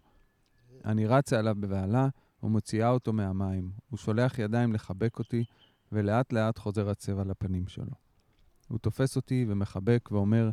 [0.85, 2.07] אני רצה עליו בבהלה
[2.43, 3.71] ומוציאה אותו מהמים.
[3.89, 5.43] הוא שולח ידיים לחבק אותי,
[5.91, 8.04] ולאט לאט חוזר הצבע לפנים שלו.
[8.67, 10.49] הוא תופס אותי ומחבק ואומר,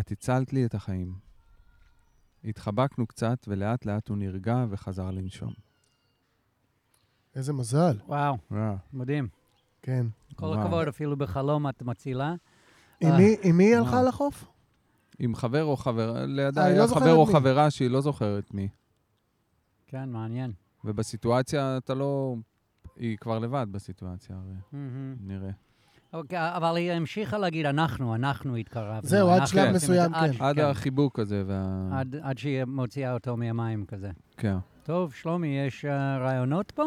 [0.00, 1.14] את הצלת לי את החיים.
[2.44, 5.52] התחבקנו קצת, ולאט לאט הוא נרגע וחזר לנשום.
[7.34, 7.98] איזה מזל.
[8.06, 8.76] וואו, וואו.
[8.92, 9.28] מדהים.
[9.82, 10.06] כן.
[10.36, 10.60] כל וואו.
[10.60, 12.34] הכבוד, אפילו בחלום את מצילה.
[13.00, 13.18] עם אה.
[13.52, 14.02] מי- היא הלכה.
[14.02, 14.44] לחוף?
[15.18, 17.32] עם חבר או חברה, לידה אה, לא היה זוכרת חבר או מי.
[17.32, 18.68] חברה שהיא לא זוכרת מי.
[19.86, 20.52] כן, מעניין.
[20.84, 22.36] ובסיטואציה אתה לא...
[22.96, 25.16] היא כבר לבד בסיטואציה, הרי, מהמם.
[25.20, 25.50] נראה.
[26.14, 29.00] אוקיי, אבל היא המשיכה להגיד, אנחנו, אנחנו התקרבנו.
[29.08, 30.44] זהו, עד שלב מסוים, זה, עד- כן.
[30.44, 31.88] עד החיבוק הזה וה...
[32.00, 34.10] עד- עד שהיא מוציאה אותו מהמים כזה.
[34.36, 34.56] כן.
[34.84, 36.84] טוב, שלומי, יש אה, רעיונות פה?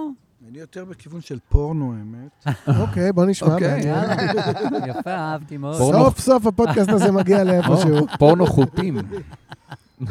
[0.49, 2.45] אני יותר בכיוון של פורנו, האמת.
[2.81, 3.53] אוקיי, בוא נשמע.
[3.53, 3.79] אוקיי.
[4.89, 5.75] יפה, אהבתי מאוד.
[5.77, 8.07] סוף סוף הפודקאסט הזה מגיע לאיפשהו.
[8.19, 8.97] פורנו חוטים.
[8.99, 10.07] אני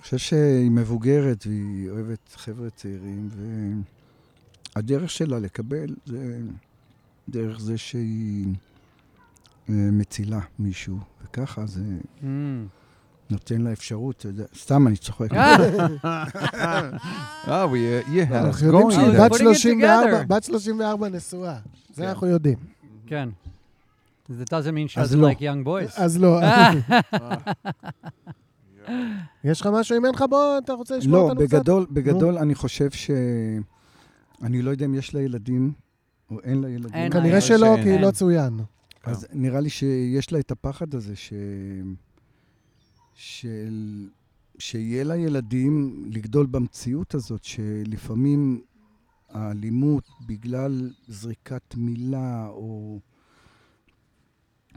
[0.00, 3.28] חושב שהיא מבוגרת והיא אוהבת חבר'ה צעירים,
[4.76, 6.38] והדרך שלה לקבל זה
[7.28, 8.46] דרך זה שהיא
[9.68, 11.82] אה, מצילה מישהו, וככה זה
[12.22, 12.24] Mm.
[13.30, 14.26] נותן לה אפשרות,
[14.58, 15.32] סתם אני צוחק.
[15.32, 15.56] אה,
[16.04, 16.82] אה,
[18.30, 20.26] אנחנו יודעים שהיא בת it 34, together.
[20.26, 21.58] בת 34 נשואה.
[21.94, 22.08] זה כן.
[22.08, 22.58] אנחנו יודעים.
[23.06, 23.28] כן.
[24.30, 25.30] That doesn't mean she אז doesn't לא.
[25.30, 25.92] like young boys.
[26.02, 26.40] אז לא.
[29.44, 29.96] יש לך משהו?
[29.96, 31.56] אם אין לך, בוא, אתה רוצה לשמוע לא, אותנו קצת?
[31.58, 33.10] בגדול, בגדול אני חושב ש...
[34.42, 35.72] אני לא יודע אם יש לה ילדים
[36.30, 36.94] או אין לה ילדים.
[36.94, 37.12] אין.
[37.12, 37.84] כנראה אה, שלא, שאין.
[37.84, 38.02] כי אין.
[38.02, 38.60] לא צוין.
[39.04, 41.32] אז נראה לי שיש לה את הפחד הזה ש...
[43.14, 44.08] של...
[44.58, 48.60] שיהיה לה ילדים לגדול במציאות הזאת, שלפעמים
[49.28, 53.00] האלימות בגלל זריקת מילה או,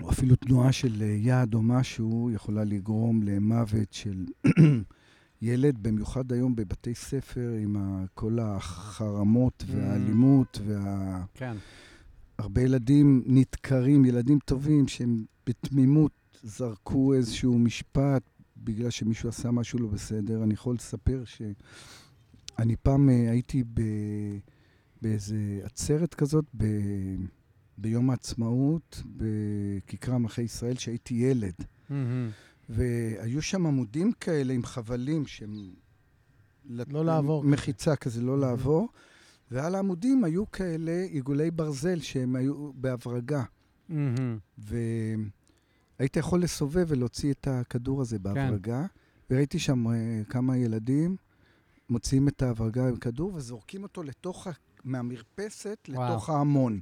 [0.01, 4.25] או אפילו תנועה של יד או משהו, יכולה לגרום למוות של
[5.41, 9.71] ילד, במיוחד היום בבתי ספר עם ה- כל החרמות Mm.
[9.75, 11.23] והאלימות וה...
[11.33, 11.55] כן.
[12.37, 16.11] הרבה ילדים נדקרים, ילדים טובים שהם בתמימות
[16.43, 18.23] זרקו איזשהו משפט
[18.57, 20.43] בגלל שמישהו עשה משהו לא בסדר.
[20.43, 23.81] אני יכול לספר שאני פעם אה, הייתי ב...
[25.01, 26.65] באיזה עצרת כזאת ב...
[27.77, 31.53] ביום העצמאות בכיכר מלכי ישראל, שהייתי ילד.
[31.89, 32.29] מהמם.
[32.69, 35.73] והיו שם עמודים כאלה עם חבלים שהם...
[36.65, 37.43] לא לעבור.
[37.43, 38.89] מחיצה כזה, לא לעבור.
[39.51, 43.43] ועל העמודים היו כאלה עיגולי ברזל שהם היו בהברגה.
[43.89, 44.37] מהמם.
[44.57, 48.85] והיית יכול לסובב ולהוציא את הכדור הזה בהברגה.
[49.29, 51.15] וראיתי שם אה, כמה ילדים
[51.89, 54.47] מוציאים את ההברגה עם כדור וזורקים אותו לתוך.
[54.83, 56.11] מהמרפסת וואו.
[56.11, 56.79] לתוך ההמון.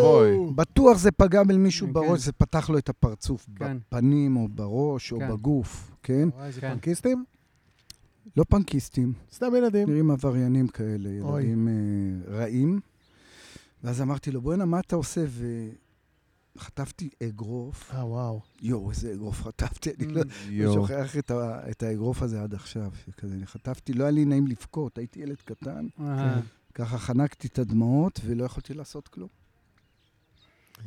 [0.00, 0.36] אוי.
[0.54, 1.92] בטוח זה פגע במישהו כן.
[1.92, 3.76] בראש, זה פתח לו את הפרצוף כן.
[3.78, 5.32] בפנים או בראש או כן.
[5.32, 6.28] בגוף, כן?
[6.34, 6.72] וואי, איזה כן.
[6.74, 7.24] פנקיסטים?
[8.36, 9.90] לא פנקיסטים, סתם ילדים.
[9.90, 11.08] נראים עבריינים כאלה.
[11.08, 12.80] ילדים אה, רעים.
[13.84, 15.24] ואז אמרתי לו, בוא'נה, מה אתה עושה?
[16.56, 17.94] וחטפתי אגרוף.
[17.94, 18.40] אה, וואו.
[18.62, 20.74] יואו, איזה אגרוף חטפתי, אני לא לא.
[20.74, 22.90] שוכח את, ה, את האגרוף הזה עד עכשיו.
[23.04, 25.86] שכזה, אני חטפתי, לא היה לי נעים לבכות, הייתי ילד קטן.
[26.70, 29.28] אה, ככה חנקתי את הדמעות ולא יכולתי לעשות כלום.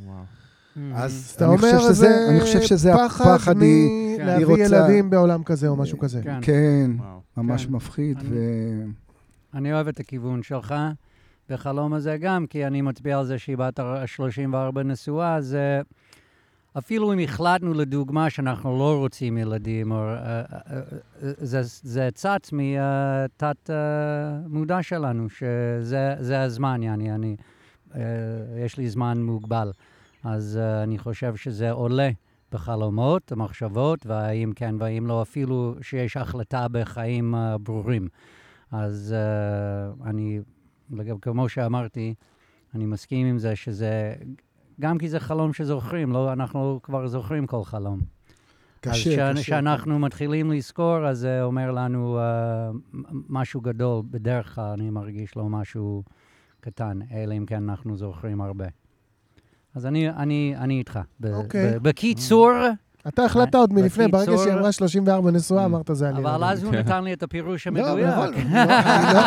[0.06, 0.24] וואו.
[0.96, 3.60] אז אתה אומר, שזה, זה אני חושב שזה פחד הפחד, כן.
[3.60, 6.22] מלהביא ילדים בעולם כזה או משהו כזה.
[6.24, 6.40] כן.
[6.42, 7.20] כן, וואו.
[7.38, 7.72] ממש כן.
[7.72, 8.18] מפחיד.
[8.20, 8.38] אני- ו...
[9.54, 10.76] אני אוהב את הכיוון שלך
[11.50, 15.82] בחלום הזה גם, כי אני מצביע על זה שהיא בת ה-34 נשואה, אז אה,
[16.78, 20.82] אפילו אם החלטנו לדוגמה שאנחנו לא רוצים ילדים, או, אה, אה,
[21.22, 23.70] זה, זה צץ מתת
[24.48, 27.36] מודע שלנו, שזה זה הזמן, יעני, אני,
[27.96, 28.02] אה,
[28.66, 29.72] יש לי זמן מוגבל.
[30.24, 32.10] אז אה, אני חושב שזה עולה
[32.52, 38.08] בחלומות, המחשבות, והאם כן והאם לא, אפילו שיש החלטה בחיים אה, ברורים.
[38.72, 40.40] אז uh, אני,
[41.22, 42.14] כמו שאמרתי,
[42.76, 44.14] אני מסכים עם זה שזה,
[44.82, 48.00] גם כי זה חלום שזוכרים, לא, אנחנו כבר זוכרים כל חלום.
[48.82, 49.44] קשה, אז קשה.
[49.44, 52.98] כשאנחנו מתחילים לזכור, אז זה אומר לנו uh,
[53.30, 56.04] משהו גדול, בדרך כלל אני מרגיש לא משהו
[56.60, 58.66] קטן, אלא אם כן אנחנו זוכרים הרבה.
[59.76, 61.00] אז אני, אני, אני איתך.
[61.20, 61.80] ב- אוקיי.
[61.80, 62.52] ב- בקיצור,
[63.08, 66.20] אתה החלטת עוד מלפני, ברגע שהיא אמרה 34 נשואה, אמרת זה אני.
[66.20, 66.80] אבל לא אז הוא כן.
[66.80, 68.08] נתן לי את הפירוש לא, המדויק.
[68.08, 68.34] נכון.
[68.34, 69.22] לא, אני לא-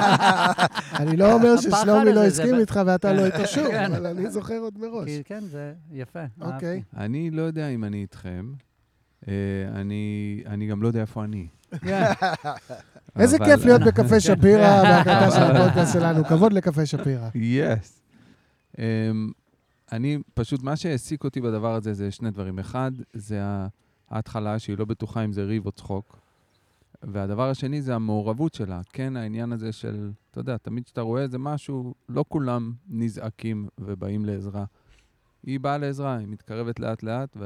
[1.01, 3.93] אני לא אומר ששלומי לא הסכים איתך ואתה לא איתו שוב, כן.
[3.93, 5.09] אבל אני זוכר עוד מראש.
[5.25, 6.23] כן, זה יפה.
[6.41, 6.83] אוקיי.
[6.97, 8.53] אני לא יודע אם אני איתכם.
[9.29, 9.33] אה,
[9.75, 10.05] אני,
[10.47, 11.47] אני גם לא יודע איפה אני.
[11.81, 12.05] כן.
[13.19, 16.25] איזה כיף להיות בקפה שפירא בהקלטה של הפודקאסט שלנו.
[16.25, 17.29] כבוד לקפה שפירא.
[17.35, 18.03] יס.
[19.93, 22.59] אני, פשוט, מה שהעסיק אותי בדבר הזה זה שני דברים.
[22.59, 23.43] אחד, זה
[24.11, 26.19] ההתחלה, שהיא לא בטוחה אם זה ריב או צחוק.
[27.03, 28.81] והדבר השני זה המעורבות שלה.
[28.93, 34.25] כן, העניין הזה של, אתה יודע, תמיד כשאתה רואה איזה משהו, לא כולם נזעקים ובאים
[34.25, 34.65] לעזרה.
[35.43, 37.37] היא באה לעזרה, היא מתקרבת לאט-לאט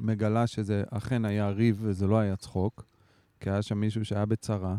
[0.00, 2.84] ומגלה שזה אכן היה ריב וזה לא היה צחוק,
[3.40, 4.76] כי היה שם מישהו שהיה בצרה.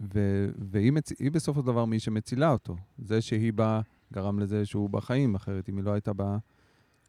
[0.00, 1.12] Um, ו- והיא מצ...
[1.32, 2.76] בסופו של דבר מי שמצילה אותו.
[2.98, 3.80] זה שהיא באה
[4.12, 6.38] גרם לזה שהוא בחיים, אחרת אם היא לא הייתה באה,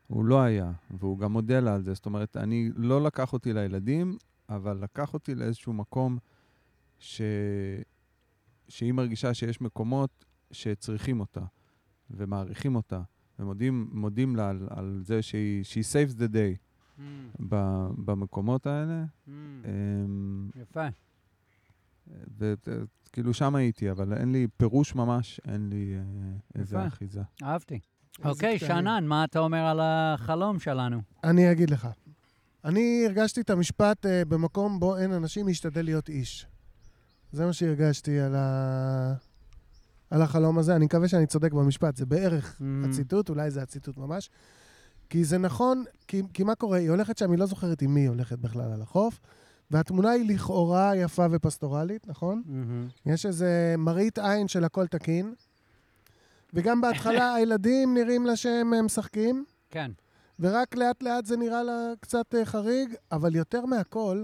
[0.08, 1.94] הוא לא היה, והוא גם מודה לה על זה.
[1.94, 4.18] זאת אומרת, אני לא לקח אותי לילדים,
[4.50, 6.18] אבל לקח אותי לאיזשהו מקום
[7.00, 7.22] ש...
[8.68, 11.42] שהיא מרגישה שיש מקומות שצריכים אותה,
[12.10, 13.02] ומעריכים אותה,
[13.40, 17.02] ומודים מודים לה על, על זה שהיא she saves the day Mm,
[17.50, 17.56] ב,
[18.06, 19.04] במקומות האלה.
[19.28, 20.88] mm, אמ, יפה.
[22.38, 26.88] וכאילו שם הייתי, אבל אין לי פירוש ממש, אין לי אה, איזה.
[26.88, 27.22] אחיזה.
[27.44, 27.80] אהבתי.
[28.24, 28.60] אוקיי.
[28.60, 31.02] שאנן, מה אתה אומר על החלום שלנו?
[31.24, 31.88] אני אגיד לך.
[32.66, 36.48] אני הרגשתי את המשפט אה, במקום בו אין אנשים, משתדל להיות איש.
[37.32, 39.14] זה מה שהרגשתי על, ה...
[40.10, 40.76] על החלום הזה.
[40.76, 44.30] אני מקווה שאני צודק במשפט, זה בערך Mm, הציטוט, אולי זה הציטוט ממש.
[45.10, 46.78] כי זה נכון, כי, כי מה קורה?
[46.78, 49.20] היא הולכת שם, היא לא זוכרת עם מי היא הולכת בכלל על החוף,
[49.72, 52.42] והתמונה היא לכאורה יפה ופסטורלית, נכון?
[52.46, 52.88] מהמם.
[53.06, 55.34] יש איזה מראית עין של הכל תקין,
[56.54, 59.92] וגם בהתחלה הילדים נראים לה שהם משחקים, כן.
[60.40, 64.24] ורק לאט לאט זה נראה לה קצת אה, חריג, אבל יותר מהכל,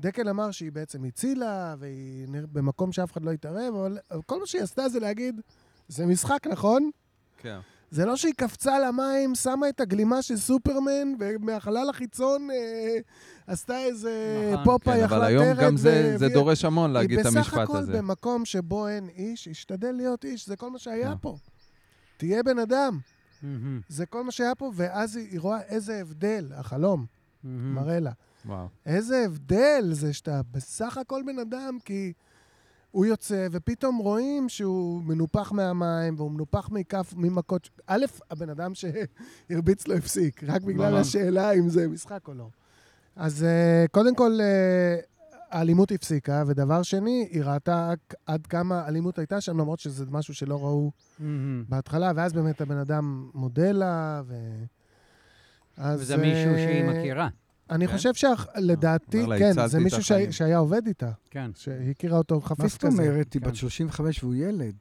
[0.00, 2.26] דקל אמר שהיא בעצם הצילה, והיא.
[2.52, 5.40] במקום שאף אחד לא התערב, אבל אבל כל מה שהיא עשתה זה להגיד,
[5.88, 6.90] זה משחק, נכון?
[7.38, 7.58] כן.
[7.90, 12.98] זה לא שהיא קפצה למים, שמה את הגלימה של סופרמן, ומהחלל החיצון אה,
[13.46, 14.64] עשתה איזה נכון.
[14.64, 15.56] פופה, כן, יכלה אבל היום.
[15.60, 17.92] גם זה, זה דורש המון להגיד את היא בסך המשפט הכל הזה.
[17.92, 21.18] במקום שבו אין איש, השתדל להיות איש, זה כל מה שהיה כן.
[21.20, 21.36] פה.
[22.16, 22.98] תהיה בן אדם.
[23.88, 27.06] זה כל מה שהיה פה, ואז היא, רואה איזה הבדל, החלום.
[27.44, 28.10] מראה לה.
[28.46, 28.66] וואו.
[28.86, 32.12] איזה הבדל זה שאתה בסך הכל בן אדם, כי
[32.96, 37.70] הוא יוצא, ופתאום רואים שהוא מנופח מהמים, והוא מנופח מכף, ממכות.
[37.86, 41.00] א', הבן אדם שהרביץ לו הפסיק, רק בגלל נכון.
[41.00, 42.48] השאלה אם זה משחק או לא.
[43.16, 45.06] אז uh, קודם כל, uh,
[45.50, 47.92] האלימות הפסיקה, ודבר שני, היא ראתה
[48.26, 51.64] עד כמה אלימות הייתה שם, למרות שזה משהו שלא ראו מהמם.
[51.68, 54.34] בהתחלה, ואז באמת הבן אדם מודה לה, ו...
[55.76, 57.28] אז, וזה מישהו אה, שהיא מכירה.
[57.70, 57.92] אני כן?
[57.96, 60.02] חושב שלדעתי, לה, כן, זה מישהו.
[60.30, 61.50] שהיה- עובד איתה, כן.
[61.54, 63.02] שהיא הכירה אותו מה חפיף זאת כזה.
[63.02, 63.32] אומרת?
[63.32, 63.48] היא כן.
[63.48, 64.74] בת 35 והוא ילד.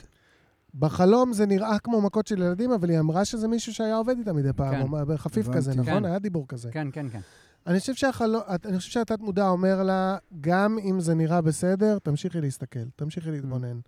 [0.79, 4.33] בחלום זה נראה כמו מכות של ילדים, אבל היא אמרה שזה מישהו שהיה עובד איתה
[4.33, 5.17] מדי פעם, כן.
[5.17, 5.49] חפיף.
[5.49, 5.85] כזה, נכון?
[5.85, 6.05] כן.
[6.05, 6.69] היה דיבור כזה.
[6.71, 7.19] כן, כן, כן.
[7.67, 12.41] אני חושב שהחלום, אני חושב שהתת מודע אומר לה, גם אם זה נראה בסדר, תמשיכי
[12.41, 13.79] להסתכל, תמשיכי להתבונן.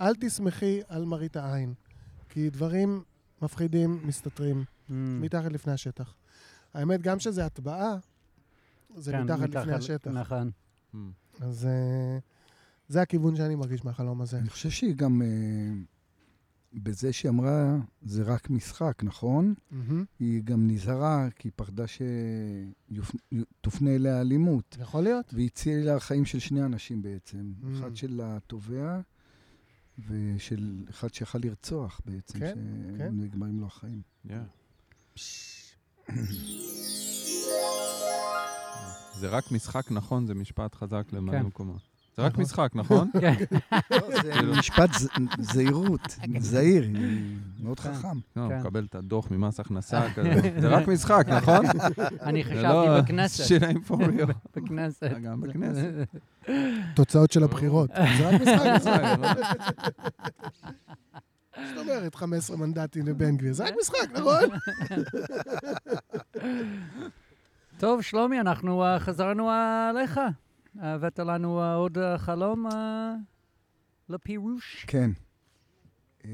[0.00, 1.74] אל תשמחי על מראית העין,
[2.28, 3.02] כי דברים
[3.42, 5.20] מפחידים מסתתרים מהמם.
[5.20, 6.14] מתחת לפני השטח.
[6.74, 7.96] האמת, גם שזה הטבעה,
[8.96, 10.10] זה כן, מתחת לפני השטח.
[10.10, 10.50] נכון.
[10.94, 10.96] Hmm.
[11.40, 12.18] אז אה,
[12.88, 14.38] זה הכיוון שאני מרגיש מהחלום הזה.
[14.38, 15.72] אני חושב שהיא גם, אה,
[16.74, 19.54] בזה שהיא אמרה, זה רק משחק, נכון?
[19.70, 20.04] מהמם.
[20.18, 21.84] היא גם נזהרה, כי היא פחדה
[23.30, 24.76] שתופנה אליה אלימות.
[24.80, 25.34] יכול להיות?
[25.34, 27.52] והיא הצילה חיים של שני אנשים בעצם.
[27.62, 27.66] Mm.
[27.78, 29.00] אחד של התובע,
[30.08, 32.58] ושל אחד שיכל לרצוח בעצם, כן,
[32.98, 33.10] כן.
[33.10, 34.02] שנגמרים לו החיים.
[34.26, 34.30] Yeah.
[39.22, 41.46] זה רק משחק נכון, זה משפט חזק למלא כן.
[41.46, 41.76] מקומות.
[42.16, 42.42] זה רק נכון.
[42.44, 43.10] משחק, נכון?
[43.20, 43.34] כן.
[44.22, 45.08] זה משפט ז-
[45.38, 46.00] זהירות,
[46.40, 46.84] זהיר,
[47.62, 47.94] מאוד כן.
[47.94, 48.18] חכם.
[48.36, 48.58] לא, כן.
[48.60, 50.30] מקבל את הדוח ממס הכנסה כזה.
[50.60, 51.66] זה רק משחק, נכון?
[52.22, 53.44] אני זה חשבתי לא בכנסת.
[53.44, 54.32] שירים for real.
[54.56, 55.10] בכנסת.
[55.24, 56.06] גם בכנסת.
[56.94, 57.90] תוצאות של הבחירות.
[58.18, 59.28] זה רק משחק, לא?
[61.68, 63.52] זאת אומרת, 15 מנדטים לבן גביר.
[63.52, 64.44] זה רק משחק, נכון?
[67.82, 70.20] טוב, שלומי, אנחנו אה, חזרנו אה, אליך.
[70.78, 73.14] הבאת לנו אה, עוד אה, חלום אה,
[74.08, 74.84] לפירוש?
[74.88, 75.10] כן.
[76.24, 76.30] אה,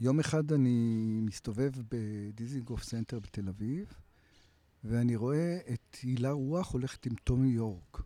[0.00, 3.92] יום אחד אני מסתובב בדיזינגוף סנטר בתל אביב,
[4.84, 8.02] ואני רואה את הילה רוח הולכת עם טומי יורק.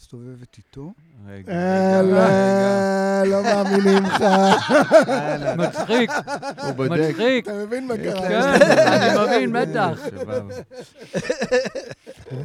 [0.00, 0.92] מסתובבת איתו.
[1.28, 3.22] רגע, אה, רגע, רגע.
[3.24, 4.24] לא, לא מאמינים לך.
[5.58, 6.10] מצחיק,
[6.62, 6.90] הוא בודק.
[6.90, 7.44] מצחיק.
[7.48, 8.28] אתה מבין מה קרה?
[8.28, 8.40] כן,
[8.86, 10.00] אני מבין, בטח.
[10.06, 10.42] שבב.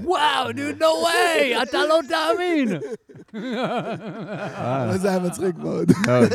[0.04, 2.80] וואו, נו, no way, אתה לא תאמין.
[3.36, 5.92] אה, זה היה מצחיק מאוד.
[6.08, 6.30] מאוד.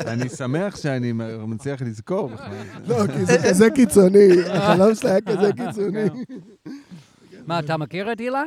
[0.00, 1.12] אני שמח שאני
[1.46, 2.46] מצליח לזכור בכלל.
[2.86, 4.28] לא, כי זה כזה קיצוני.
[4.50, 6.04] החלום שלה היה כזה קיצוני.
[7.46, 8.42] מה, אתה מכיר את הילה?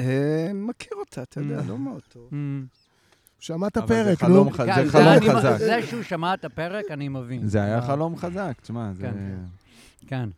[0.00, 2.30] אה, מכיר אותה, אתה יודע, לא מאוד טוב.
[3.38, 4.54] שמע את הפרק, חלום נו.
[4.56, 5.56] זה חלום חזק.
[5.58, 7.48] זה שהוא שמע את הפרק, אני מבין.
[7.48, 9.02] זה היה אה, חלום חזק, תשמע, זה...
[9.02, 9.38] כן.
[10.06, 10.28] כן.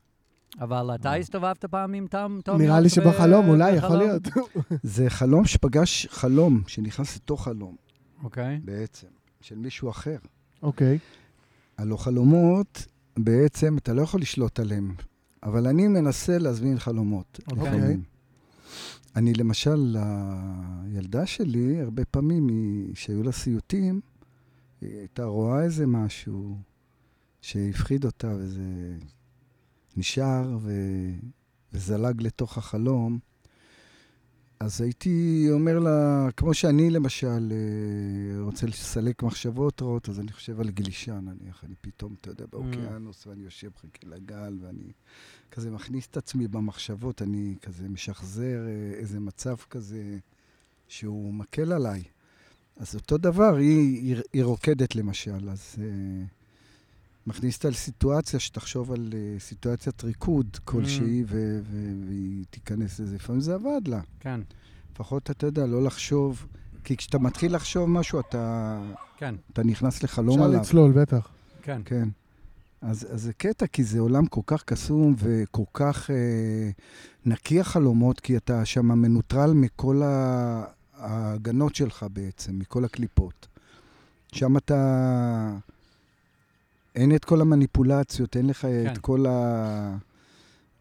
[0.60, 2.38] אבל אתה הסתובבת פעם עם תם?
[2.58, 3.96] נראה לי שבחלום, אולי, יכול?
[3.96, 4.22] להיות.
[4.82, 7.76] זה חלום שפגש חלום, שנכנס לתוך חלום,
[8.24, 8.60] אוקיי.
[8.64, 9.06] בעצם,
[9.40, 10.16] של מישהו אחר.
[10.62, 10.98] אוקיי.
[11.78, 12.86] הלא חלומות,
[13.18, 14.94] בעצם, אתה לא יכול לשלוט עליהם,
[15.42, 17.40] אבל אני מנסה להזמין חלומות.
[17.50, 17.96] אוקיי.
[19.18, 19.96] אני למשל,
[20.84, 24.00] הילדה שלי, הרבה פעמים, היא- שהיו לה סיוטים,
[24.80, 26.58] היא הייתה רואה איזה משהו
[27.40, 28.96] שהפחיד אותה, וזה
[29.96, 30.72] נשאר ו...
[31.72, 33.18] וזלג לתוך החלום.
[34.60, 40.60] אז הייתי אומר לה, כמו שאני למשל אה, רוצה לסלק מחשבות רעות, אז אני חושב
[40.60, 44.92] על גלישה נניח, אני פתאום, אתה יודע, באוקיינוס, ואני יושב, מחכה לגל, ואני
[45.50, 50.18] כזה מכניס את עצמי במחשבות, אני כזה משחזר אה, איזה מצב כזה
[50.88, 52.02] שהוא מקל עליי.
[52.76, 55.84] אז אותו דבר, היא, היא, היא רוקדת למשל, אז אה,
[57.26, 63.16] מכניס אותה לסיטואציה שתחשוב על אה, סיטואציית ריקוד כלשהי, ו- ו- והיא תיכנס לזה.
[63.16, 64.00] לפעמים זה עבד לה.
[64.20, 64.40] כן,
[64.92, 66.46] לפחות, אתה יודע, לא לחשוב,
[66.84, 68.78] כי כשאתה מתחיל לחשוב משהו, אתה,
[69.16, 70.60] כן, אתה נכנס לחלום אפשר עליו.
[70.60, 71.28] לצלול, בטח.
[71.62, 71.82] כן.
[71.84, 72.08] כן.
[72.82, 76.70] אז, אז זה קטע, כי זה עולם כל כך קסום וכל כך אה,
[77.26, 80.02] נקי החלומות, כי אתה שם מנוטרל מכל
[80.94, 83.46] ההגנות שלך בעצם, מכל הקליפות.
[84.32, 85.56] שם אתה...
[86.94, 88.84] אין את כל המניפולציות, אין לך כן.
[88.84, 88.92] כן.
[88.92, 89.24] את כל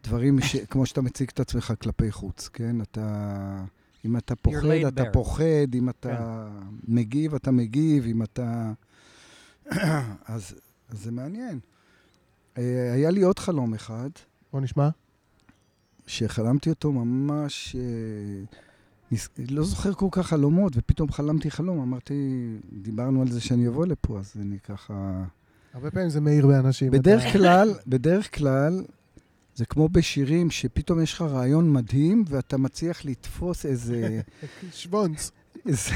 [0.04, 0.56] הדברים, ש...
[0.56, 2.80] כמו שאתה מציג את עצמך כלפי חוץ, כן?
[2.80, 3.64] אתה...
[4.04, 5.12] אם אתה פוחד, אתה bare.
[5.12, 6.48] פוחד, אם אתה
[6.88, 8.72] מגיב, אתה מגיב, אם אתה...
[10.26, 10.54] אז,
[10.88, 11.60] אז זה מעניין.
[12.58, 14.08] אה, היה לי עוד חלום אחד,
[14.52, 14.88] בוא נשמע.
[16.06, 17.76] שחלמתי אותו ממש...
[17.76, 18.58] אה.
[19.48, 22.14] לא זוכר כל כך חלומות, ופתאום חלמתי חלום, אמרתי,
[22.72, 25.24] דיברנו על זה שאני אבוא לפה, אז אני ככה...
[25.74, 26.90] הרבה פעמים זה מאיר באנשים.
[26.90, 28.84] בדרך אתה- כלל, בדרך כלל,
[29.54, 34.20] זה כמו בשירים, שפתאום יש לך רעיון מדהים, ואתה מצליח לתפוס איזה,
[34.72, 35.30] שוונץ.
[35.66, 35.90] איזה,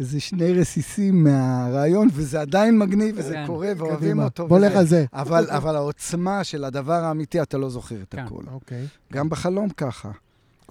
[0.00, 3.46] איזה שני רסיסים מהרעיון, וזה עדיין מגניב, וזה כן.
[3.46, 4.24] קורה, ואוהבים קדימה.
[4.24, 4.48] אותו.
[4.48, 5.04] בוא לך על זה.
[5.12, 8.18] אבל, אבל העוצמה של הדבר האמיתי, אתה לא זוכר את כן.
[8.18, 8.44] הכול.
[8.52, 8.86] אוקיי.
[9.12, 10.10] גם בחלום ככה.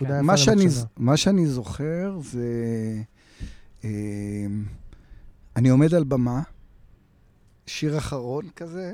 [0.01, 0.65] יפה מה שאני.
[0.97, 2.47] מה שאני זוכר זה...
[3.83, 3.89] אה,
[5.55, 6.41] אני עומד על במה,
[7.67, 8.93] שיר אחרון כזה,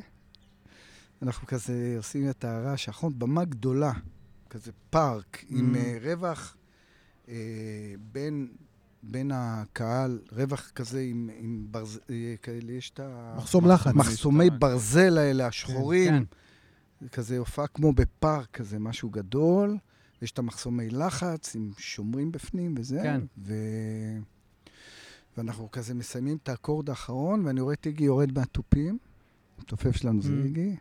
[1.22, 3.92] אנחנו כזה עושים את הרעש האחרון, במה גדולה,
[4.50, 5.46] כזה פארק, mm.
[5.50, 5.76] עם.
[5.76, 6.56] אה, רווח
[7.30, 7.36] אה,
[8.12, 8.48] בין,
[9.08, 12.00] בין הקהל, רווח כזה עם, עם ברז...
[12.10, 13.34] אה, כאלה, יש את ה...
[13.38, 13.94] מחסום לחץ.
[13.94, 16.14] מחסומי ברזל האלה, השחורים.
[16.14, 16.24] כן.
[17.02, 19.78] זה כזה הופעה כמו בפארק, כזה משהו גדול.
[20.22, 23.00] יש את המחסומי לחץ עם שומרים בפנים וזה.
[23.04, 23.22] כן.
[23.38, 23.54] ו...
[25.38, 28.98] ואנחנו כזה מסיימים את האקורד האחרון, ואני רואה את איגי יורד מהתופים.
[29.60, 30.46] התופף שלנו זה Mm.
[30.46, 30.76] איגי.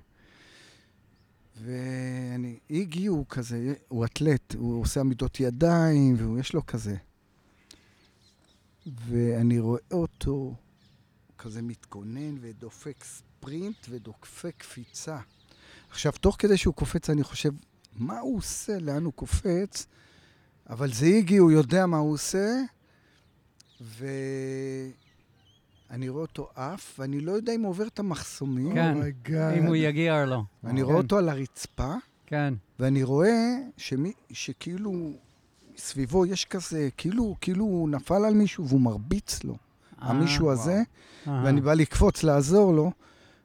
[1.65, 6.97] ואני, איגי הוא כזה, הוא אתלט, הוא עושה עמידות ידיים, ויש לו כזה.
[8.87, 10.55] ואני רואה אותו
[11.39, 15.19] כזה מתכונן ודופק ספרינט ודופק קפיצה.
[15.91, 17.51] עכשיו, תוך כדי שהוא קופץ, אני חושב,
[17.97, 19.87] מה הוא עושה, לאן הוא קופץ?
[20.71, 22.61] אבל זה איגי, הוא יודע מה הוא עושה,
[23.81, 24.09] ואני
[26.09, 28.75] רואה אותו עף, ואני לא יודע אם הוא עובר את המחסומים.
[28.75, 28.95] כן.
[28.95, 29.59] oh my God.
[29.59, 30.43] אם הוא יגיע או לא.
[30.65, 30.87] אני כן.
[30.87, 31.95] רואה אותו על הרצפה,
[32.27, 35.13] כן, ואני רואה שמי, שכאילו
[35.77, 39.57] סביבו יש כזה, כאילו, כאילו הוא נפל על מישהו והוא מרביץ לו,
[39.99, 40.83] המישהו אה, הזה,
[41.29, 41.43] אה.
[41.45, 42.93] ואני בא לקפוץ, לעזור לו,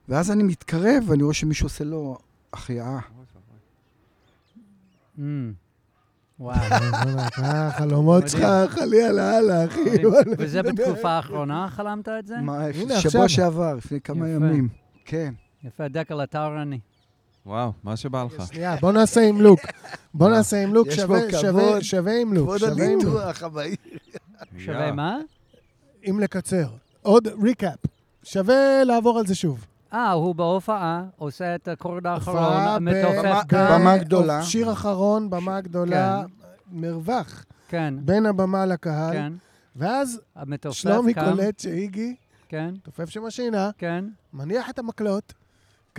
[0.09, 2.17] ואז אני מתקרב ואני רואה שמישהו עושה לו
[2.53, 2.99] החייאה.
[5.17, 5.21] Mm.
[6.39, 6.55] וואו.
[7.43, 9.89] אה, החלומות שלך, חלילה לאללה, אחי.
[10.37, 12.37] וזה בתקופה האחרונה חלמת את זה?
[12.41, 12.63] מה,
[12.99, 13.29] שבוע.
[13.29, 14.29] שעבר, לפני כמה.
[14.29, 14.69] ימים.
[15.05, 15.33] כן.
[15.63, 16.79] יפה, דקל, אתה ערני.
[17.49, 18.43] וואו, מה שבא לך.
[18.53, 19.59] שנייה, בוא נעשה עם לוק.
[20.13, 22.45] בוא נעשה עם לוק, שווה- עם לוק.
[22.57, 22.79] כבוד.
[22.79, 23.75] הניתוח הבאי.
[24.57, 24.91] שווה.
[24.91, 25.17] מה?
[26.09, 26.67] אם לקצר.
[27.01, 27.79] עוד ריקאפ.
[28.23, 29.65] שווה לעבור על זה שוב.
[29.93, 34.43] אה, הוא בהופעה, עושה את הקורד האחרון, מתופף ב- במה גדולה.
[34.43, 36.23] שיר אחרון, במה גדולה.
[36.71, 39.33] מרווח כן, בין הבמה לקהל, כן.
[39.75, 40.19] ואז
[40.71, 41.13] שלומי.
[41.13, 42.15] קולט שאיגי,
[42.49, 44.05] כן, תופף שם השינה, כן.
[44.33, 45.33] מניח את המקלות,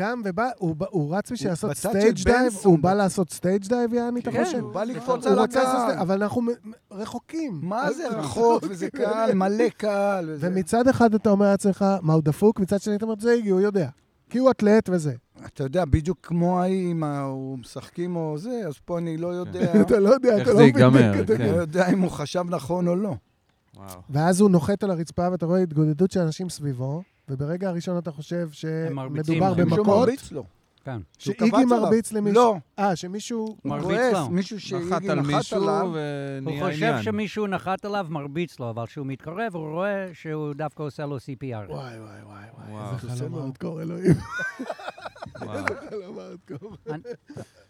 [0.01, 2.95] קם ובא, הוא, הוא רץ בשביל לעשות סטייג' דייב, בנסון הוא בא.
[2.95, 4.59] לעשות סטייג' דייב, יעני, אתה כן, חושב?
[4.59, 5.99] הוא בא לקפוץ על הקהל.
[5.99, 6.43] אבל אנחנו
[6.93, 7.61] רחוקים.
[7.63, 10.37] מה זה רחוק, וזה קהל, מלא קהל.
[10.41, 12.61] ומצד אחד אתה אומר לעצמך, מה, הוא דפוק?
[12.61, 13.89] מצד שני אתה אומר, זה איגי, הוא יודע.
[14.31, 15.13] כי הוא אתלט וזה.
[15.47, 19.73] אתה יודע, בדיוק כמו ההיא, אם הוא משחקים או זה, אז פה אני לא יודע,
[19.83, 21.21] אתה לא יודע, אתה לא מבין.
[21.21, 21.53] אתה- כן.
[21.55, 23.15] לא יודע אם הוא חשב נכון או לא.
[24.11, 28.49] ואז הוא נוחת על הרצפה, ואתה רואה התגודדות של אנשים סביבו, וברגע הראשון אתה חושב
[28.53, 30.45] שמדובר במכות, מרביץ לו.
[30.85, 31.01] כן.
[31.19, 31.65] שאיגי.
[31.65, 32.35] מרביץ למישהו.
[32.43, 33.39] לא, אה, שמישהו...
[33.63, 34.29] הוא מרביץ לו.
[34.31, 34.63] מישהו נחת
[35.03, 35.87] שאיגי על נחת מישהו עליו.
[35.87, 35.97] הוא
[36.47, 37.03] ונהיה חושב עניין.
[37.03, 41.71] שמישהו נחת עליו, מרביץ לו, אבל כשהוא מתקרב, הוא רואה שהוא דווקא עושה לו CPR.
[41.71, 42.95] וואי, וואי, וואי.
[42.95, 43.41] איזה חלום לו.
[43.43, 44.15] הארדקור, אלוהים.
[45.91, 46.77] חלום הארדקור.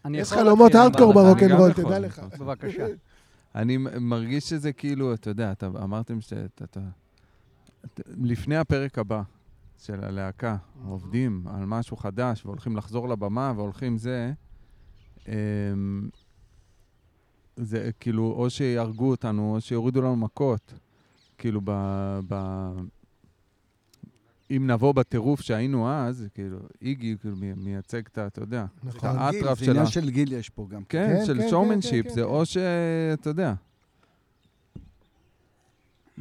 [0.05, 2.19] אני יש חלומות הארדקור ברוקנרול, תדע לך.
[2.39, 2.87] בבקשה.
[3.55, 6.45] אני מרגיש שזה כאילו, אתה יודע, אתה אמרתם שאתה...
[6.65, 6.81] אתה-
[7.85, 9.23] אתה- לפני הפרק הבא
[9.81, 10.57] של הלהקה,
[10.87, 14.33] עובדים על משהו חדש והולכים לחזור לבמה והולכים זה,
[15.29, 15.33] אמ,
[17.57, 20.75] זה כאילו, או שיהרגו אותנו, או שיורידו לנו מכות.
[21.39, 21.71] כאילו, ב...
[22.29, 22.35] ב
[24.51, 28.27] אם נבוא בטירוף שהיינו אז, כאילו, איגי כאילו מי- מייצג את ה...
[28.27, 29.11] אתה יודע, את נכון.
[29.17, 29.75] האטרף זה של ה...
[29.75, 30.85] עניין של גיל יש פה גם.
[30.85, 32.27] כן, כן, של כן, שואומנשיפ, כן, כן, זה כן.
[32.27, 32.57] או ש...
[33.15, 33.55] אתה יודע.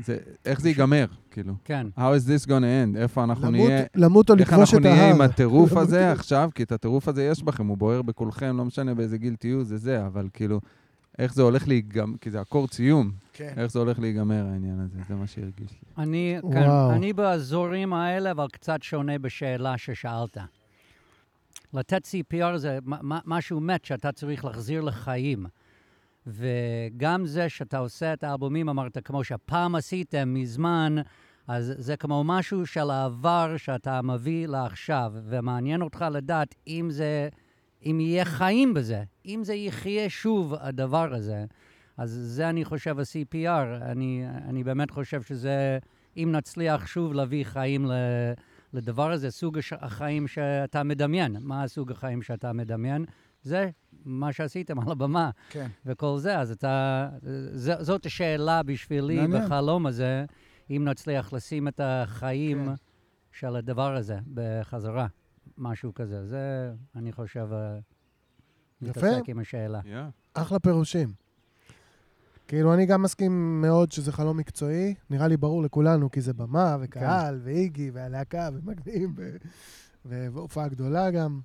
[0.05, 1.53] זה, איך זה ייגמר, כאילו.
[1.65, 1.87] כן.
[1.97, 2.51] How is this gonna
[2.95, 2.97] end?
[2.97, 3.83] איפה אנחנו למות- נהיה?
[3.95, 5.29] למות או איך לכבוש אנחנו את נהיה עם ההר.
[5.29, 6.49] הטירוף הזה עכשיו?
[6.55, 9.77] כי את הטירוף הזה יש בכם, הוא בוער בכולכם, לא משנה באיזה גיל תהיו, זה
[9.77, 10.59] זה, אבל כאילו,
[11.19, 13.53] איך זה הולך להיגמר, כי זה אקורד סיום, כן.
[13.57, 16.03] איך זה הולך להיגמר העניין הזה, זה מה שהרגיש לי.
[16.03, 16.91] אני, כן, וואו.
[16.91, 20.37] אני באזורים האלה, אבל קצת שונה בשאלה ששאלת.
[21.73, 25.45] לתת CPR זה משהו מת שאתה צריך להחזיר לחיים.
[26.27, 30.95] וגם זה שאתה עושה את האלבומים, אמרת, כמו שפעם עשיתם מזמן,
[31.47, 37.29] אז זה כמו משהו של העבר שאתה מביא לעכשיו, ומעניין אותך לדעת אם זה,
[37.85, 41.45] אם יהיה חיים בזה, אם זה יחיה שוב, הדבר הזה.
[41.99, 43.81] אז זה אני חושב ה-CPR.
[43.81, 45.79] אני, אני באמת חושב שזה,
[46.17, 47.91] אם נצליח שוב להביא חיים ל,
[48.73, 51.37] לדבר הזה, סוג החיים שאתה מדמיין.
[51.41, 53.05] מה הסוג החיים שאתה מדמיין?
[53.41, 53.69] זה
[54.05, 55.67] מה שעשיתם על הבמה כן.
[55.85, 56.39] וכל זה.
[56.39, 57.09] אז אתה,
[57.53, 59.45] ז, זאת השאלה בשבילי מעניין.
[59.45, 60.25] בחלום הזה,
[60.69, 62.73] אם נצליח לשים את החיים כן.
[63.31, 65.07] של הדבר הזה בחזרה,
[65.57, 66.25] משהו כזה.
[66.25, 67.79] זה, אני חושב, אה.
[68.81, 69.79] מתעסק עם השאלה.
[70.33, 71.13] אחלה פירושים.
[72.47, 74.95] כאילו, אני גם מסכים מאוד שזה חלום מקצועי.
[75.09, 79.09] נראה לי ברור לכולנו, כי זה במה, וקהל, ואיגי, והלהקה, ומגניב,
[80.05, 81.39] והופעה גדולה גם.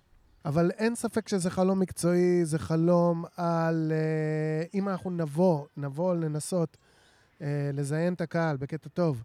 [0.45, 3.93] אבל אין ספק שזה חלום מקצועי, זה חלום על...
[3.95, 6.77] אה, אם אנחנו נבוא, נבוא לנסות
[7.43, 9.23] אה, לזיין את הקהל בקטע טוב,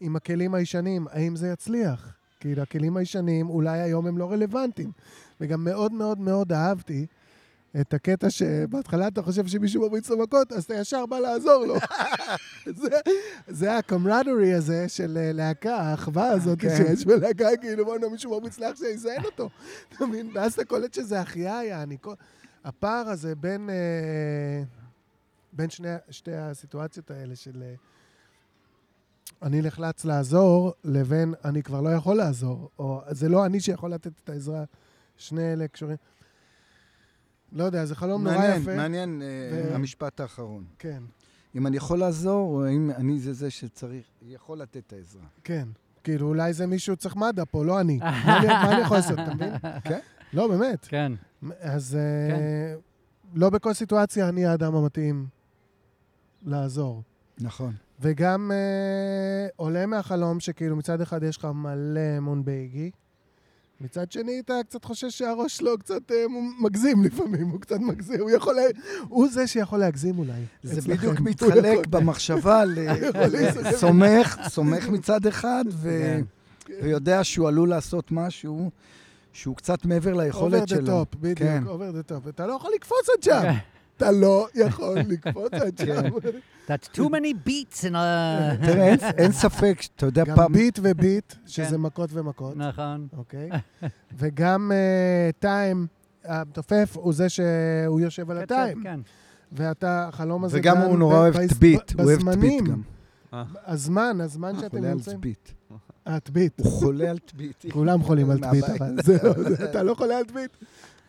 [0.00, 2.16] עם הכלים הישנים, האם זה יצליח?
[2.40, 4.92] כאילו, הכלים הישנים אולי היום הם לא רלוונטיים.
[5.40, 7.06] וגם מאוד מאוד מאוד אהבתי
[7.80, 11.74] את הקטע שבהתחלה אתה חושב שמישהו מריץ לו מכות, אז אתה ישר בא לעזור לו.
[12.82, 12.88] זה,
[13.48, 16.76] זה הקומרדורי הזה של אה, להקה, האחווה הזאת כן.
[16.76, 19.48] שיש בלהקה, כאילו, בוא'נה, מישהו מרביץ לאח שיזיין אותו.
[19.88, 20.30] אתה מבין?
[20.34, 21.96] ואז אתה קולט שזה החייאה, יעני.
[22.00, 22.14] כל-
[22.64, 24.62] הפער הזה בין, אה,
[25.52, 27.74] בין שני, שתי הסיטואציות האלה של אה,
[29.42, 34.12] אני נחלץ לעזור, לבין אני כבר לא יכול לעזור, או זה לא אני שיכול לתת
[34.24, 34.64] את העזרה.
[35.16, 35.96] שני אלה קשורים.
[37.52, 38.76] לא יודע, זה חלום נורא יפה.
[38.76, 39.26] מעניין אה,
[39.70, 40.64] ו- המשפט האחרון.
[40.78, 41.02] כן,
[41.54, 45.22] אם אני יכול לעזור, או אם אני זה זה שצריך, יכול לתת את העזרה.
[45.44, 45.68] כן.
[46.04, 47.96] כאילו, אולי זה מישהו צריך מד"א פה, לא אני.
[47.96, 48.38] מה
[48.72, 49.52] אני- יכול לעשות, אתה מבין?
[49.88, 49.98] כן.
[50.32, 50.84] לא, באמת.
[50.88, 51.12] כן.
[51.60, 52.74] אז אה,
[53.34, 55.26] לא בכל סיטואציה אני האדם המתאים
[56.42, 57.02] לעזור.
[57.40, 57.72] נכון.
[58.00, 62.90] וגם אה, עולה מהחלום שכאילו מצד אחד יש לך מלא אמון באיגי,
[63.80, 66.24] מצד שני אתה קצת חושש שהראש שלו קצת אה,
[66.60, 68.56] מגזים לפעמים, הוא קצת מגזים, הוא יכול,
[69.08, 70.32] הוא זה שיכול להגזים אולי.
[70.62, 70.80] זה.
[70.80, 72.78] בדיוק מתחלק במחשבה ל...
[73.08, 73.72] יכול להסתכל.
[74.48, 76.18] סומך, מצד אחד, ו-
[76.64, 76.74] כן.
[76.82, 78.70] ויודע שהוא עלול לעשות משהו
[79.32, 81.02] שהוא קצת מעבר ליכולת over the שלו.
[81.02, 82.28] top, בדיוק, over the top.
[82.28, 83.42] אתה לא יכול לקפוץ עד שם.
[84.02, 86.10] אתה לא יכול לקפוץ עד שם.
[86.20, 86.28] כן.
[86.66, 87.96] That's too many beats in a...
[88.66, 90.52] תראה, אין- ספק, אתה יודע, גם פעם...
[90.52, 91.76] ביט וביט, שזה כן.
[91.76, 93.08] מכות ומכות, נכון.
[93.16, 93.50] אוקיי?
[94.18, 94.72] וגם
[95.38, 95.86] טיים,
[96.24, 98.82] המתופף הוא זה שהוא יושב על קצב, הטיים.
[98.82, 99.00] כן.
[99.52, 102.64] ואתה, החלום הזה וגם דן הוא נורא אוהב את ביט, הוא אוהב את ביט.
[102.64, 102.82] גם.
[103.66, 105.20] הזמן, הזמן הוא שאתם חולה על נמצאים.
[106.06, 106.60] אה, טביט.
[106.60, 107.64] הוא חולה על ביט.
[107.72, 108.64] כולם חולים על טביט.
[108.64, 109.34] אבל זה לא,
[109.64, 110.50] אתה לא חולה על טביט.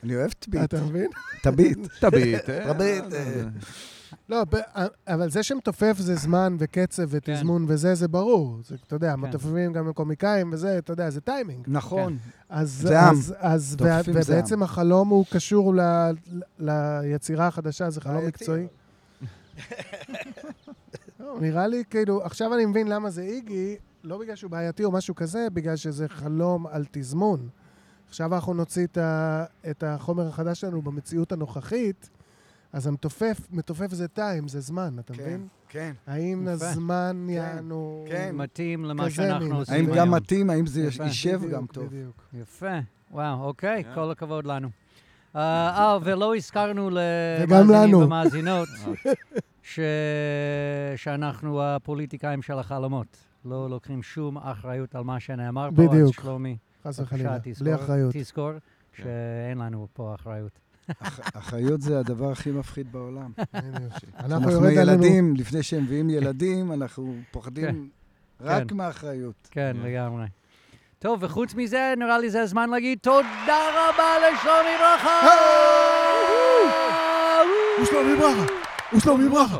[0.04, 0.64] אני אוהב את ביט.
[0.64, 1.10] אתה מבין?
[1.42, 1.78] את הביט.
[2.02, 2.74] תביט, אה?
[2.74, 3.44] תביט, אה.
[4.30, 4.56] לא, ב-
[5.08, 8.60] אבל זה שמתופף זה זמן וקצב ותזמון וזה, זה ברור.
[8.66, 9.20] זה, אתה יודע, כן.
[9.20, 11.66] מתופפים גם לקומיקאים וזה, אתה יודע, זה טיימינג.
[11.68, 12.18] נכון.
[12.50, 13.16] אז, זה עם.
[14.08, 15.74] ובעצם החלום הוא קשור
[16.60, 18.68] ליצירה החדשה, זה חלום מקצועי.
[21.20, 24.92] לא, נראה לי, כאילו, עכשיו אני מבין למה זה איגי, לא בגלל שהוא בעייתי או
[24.92, 27.50] משהו כזה, בגלל שזה חלום על תזמון.
[28.12, 32.10] עכשיו אנחנו נוציא את, ה, את החומר החדש שלנו במציאות הנוכחית,
[32.74, 35.48] אז המתופף, מתופף זה טיים, זה זמן, אתה כן, מבין?
[35.70, 35.94] כן.
[36.08, 36.52] האם יפה.
[36.52, 38.06] הזמן כן, יענו...
[38.10, 38.36] כן.
[38.36, 39.54] מתאים למה שאנחנו מין.
[39.54, 39.98] עושים האם היום.
[39.98, 41.04] גם מתאים, האם זה יפה.
[41.04, 41.86] יישב בדיוק, גם טוב.
[41.86, 42.24] בדיוק.
[42.34, 42.80] יפה.
[43.12, 43.96] וואו, אוקיי, כן.
[43.96, 44.70] כל הכבוד לנו.
[45.36, 45.42] אה,
[45.78, 47.96] אה, ולא הזכרנו למאזינים.
[47.96, 48.70] ומאזינות
[49.64, 49.80] ש...
[50.96, 53.18] שאנחנו הפוליטיקאים של החלומות.
[53.46, 55.88] לא לוקחים שום אחריות על מה שנאמר פה.
[55.88, 56.10] בדיוק.
[56.18, 56.58] אז שלומי,
[56.88, 58.14] חס וחלילה, בלי אחריות.
[58.18, 58.52] תזכור
[58.96, 59.04] כן.
[59.04, 60.52] שאין לנו פה אחריות.
[61.02, 63.32] אח- אחריות זה הדבר הכי מפחיד בעולם.
[64.20, 64.70] אנחנו.
[64.70, 67.90] ילדים, לפני שהם מביאים ילדים, אנחנו פוחדים
[68.42, 68.76] רק כן.
[68.78, 69.48] מהאחריות.
[69.52, 69.88] כן, כן.
[69.88, 70.26] לגמרי.
[71.00, 75.28] טוב, וחוץ מזה, נראה לי זה הזמן להגיד תודה רבה לשלומי ברכה!
[77.84, 78.54] ושלומי ברכה!
[78.96, 79.60] ושלומי ברכה!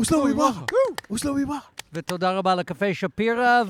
[0.00, 0.64] ושלומי ברכה!
[1.10, 1.68] ושלומי ברכה!
[1.92, 3.62] ותודה רבה לקפה שפירא,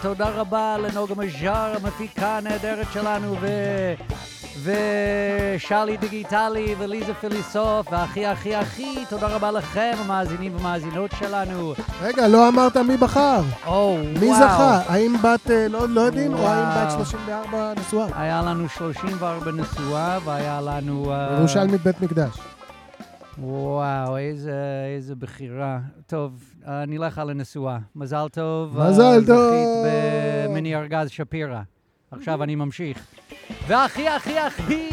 [0.00, 3.46] ותודה רבה לנוגה מז'אר, המפיקה הנהדרת שלנו, ו...
[4.62, 11.74] ושלי דיגיטלי, וליזה פיליסוף, והכי הכי הכי, תודה רבה לכם, המאזינים והמאזינות שלנו.
[12.02, 13.40] רגע, לא אמרת מי בחר.
[13.66, 14.38] או, מי וואו.
[14.38, 14.80] זכה?
[14.86, 17.04] האם בת, אה, לא לא יודעים, או האם בת וואו.
[17.04, 18.06] 34 נשואה?
[18.14, 21.12] היה לנו 34 נשואה, והיה לנו...
[21.12, 22.38] אה, ירושלמית בית מקדש.
[23.38, 24.54] וואו, איזה,
[24.96, 25.78] איזה בחירה.
[26.06, 26.32] טוב,
[26.66, 27.78] נלך על הנשואה.
[27.96, 28.80] מזל טוב.
[28.80, 29.54] מזל אה, טוב.
[29.54, 29.92] זכית
[30.48, 31.60] במיני ארגז שפירא.
[32.10, 33.06] עכשיו אני ממשיך.
[33.66, 34.88] והכי הכי הכי,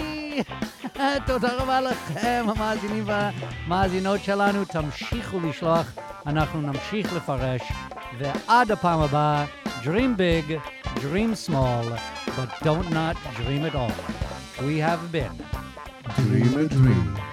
[1.25, 4.65] תודה רבה לכם, המאזינים והמאזינות שלנו.
[4.65, 5.95] תמשיכו לשלוח,
[6.25, 7.61] אנחנו נמשיך לפרש.
[8.19, 9.45] ועד הפעם הבאה,
[9.83, 10.61] Dream big,
[11.01, 11.83] dream small,
[12.37, 13.91] but don't not dream at all.
[14.65, 15.35] We have been.
[16.15, 17.32] Dream a dream.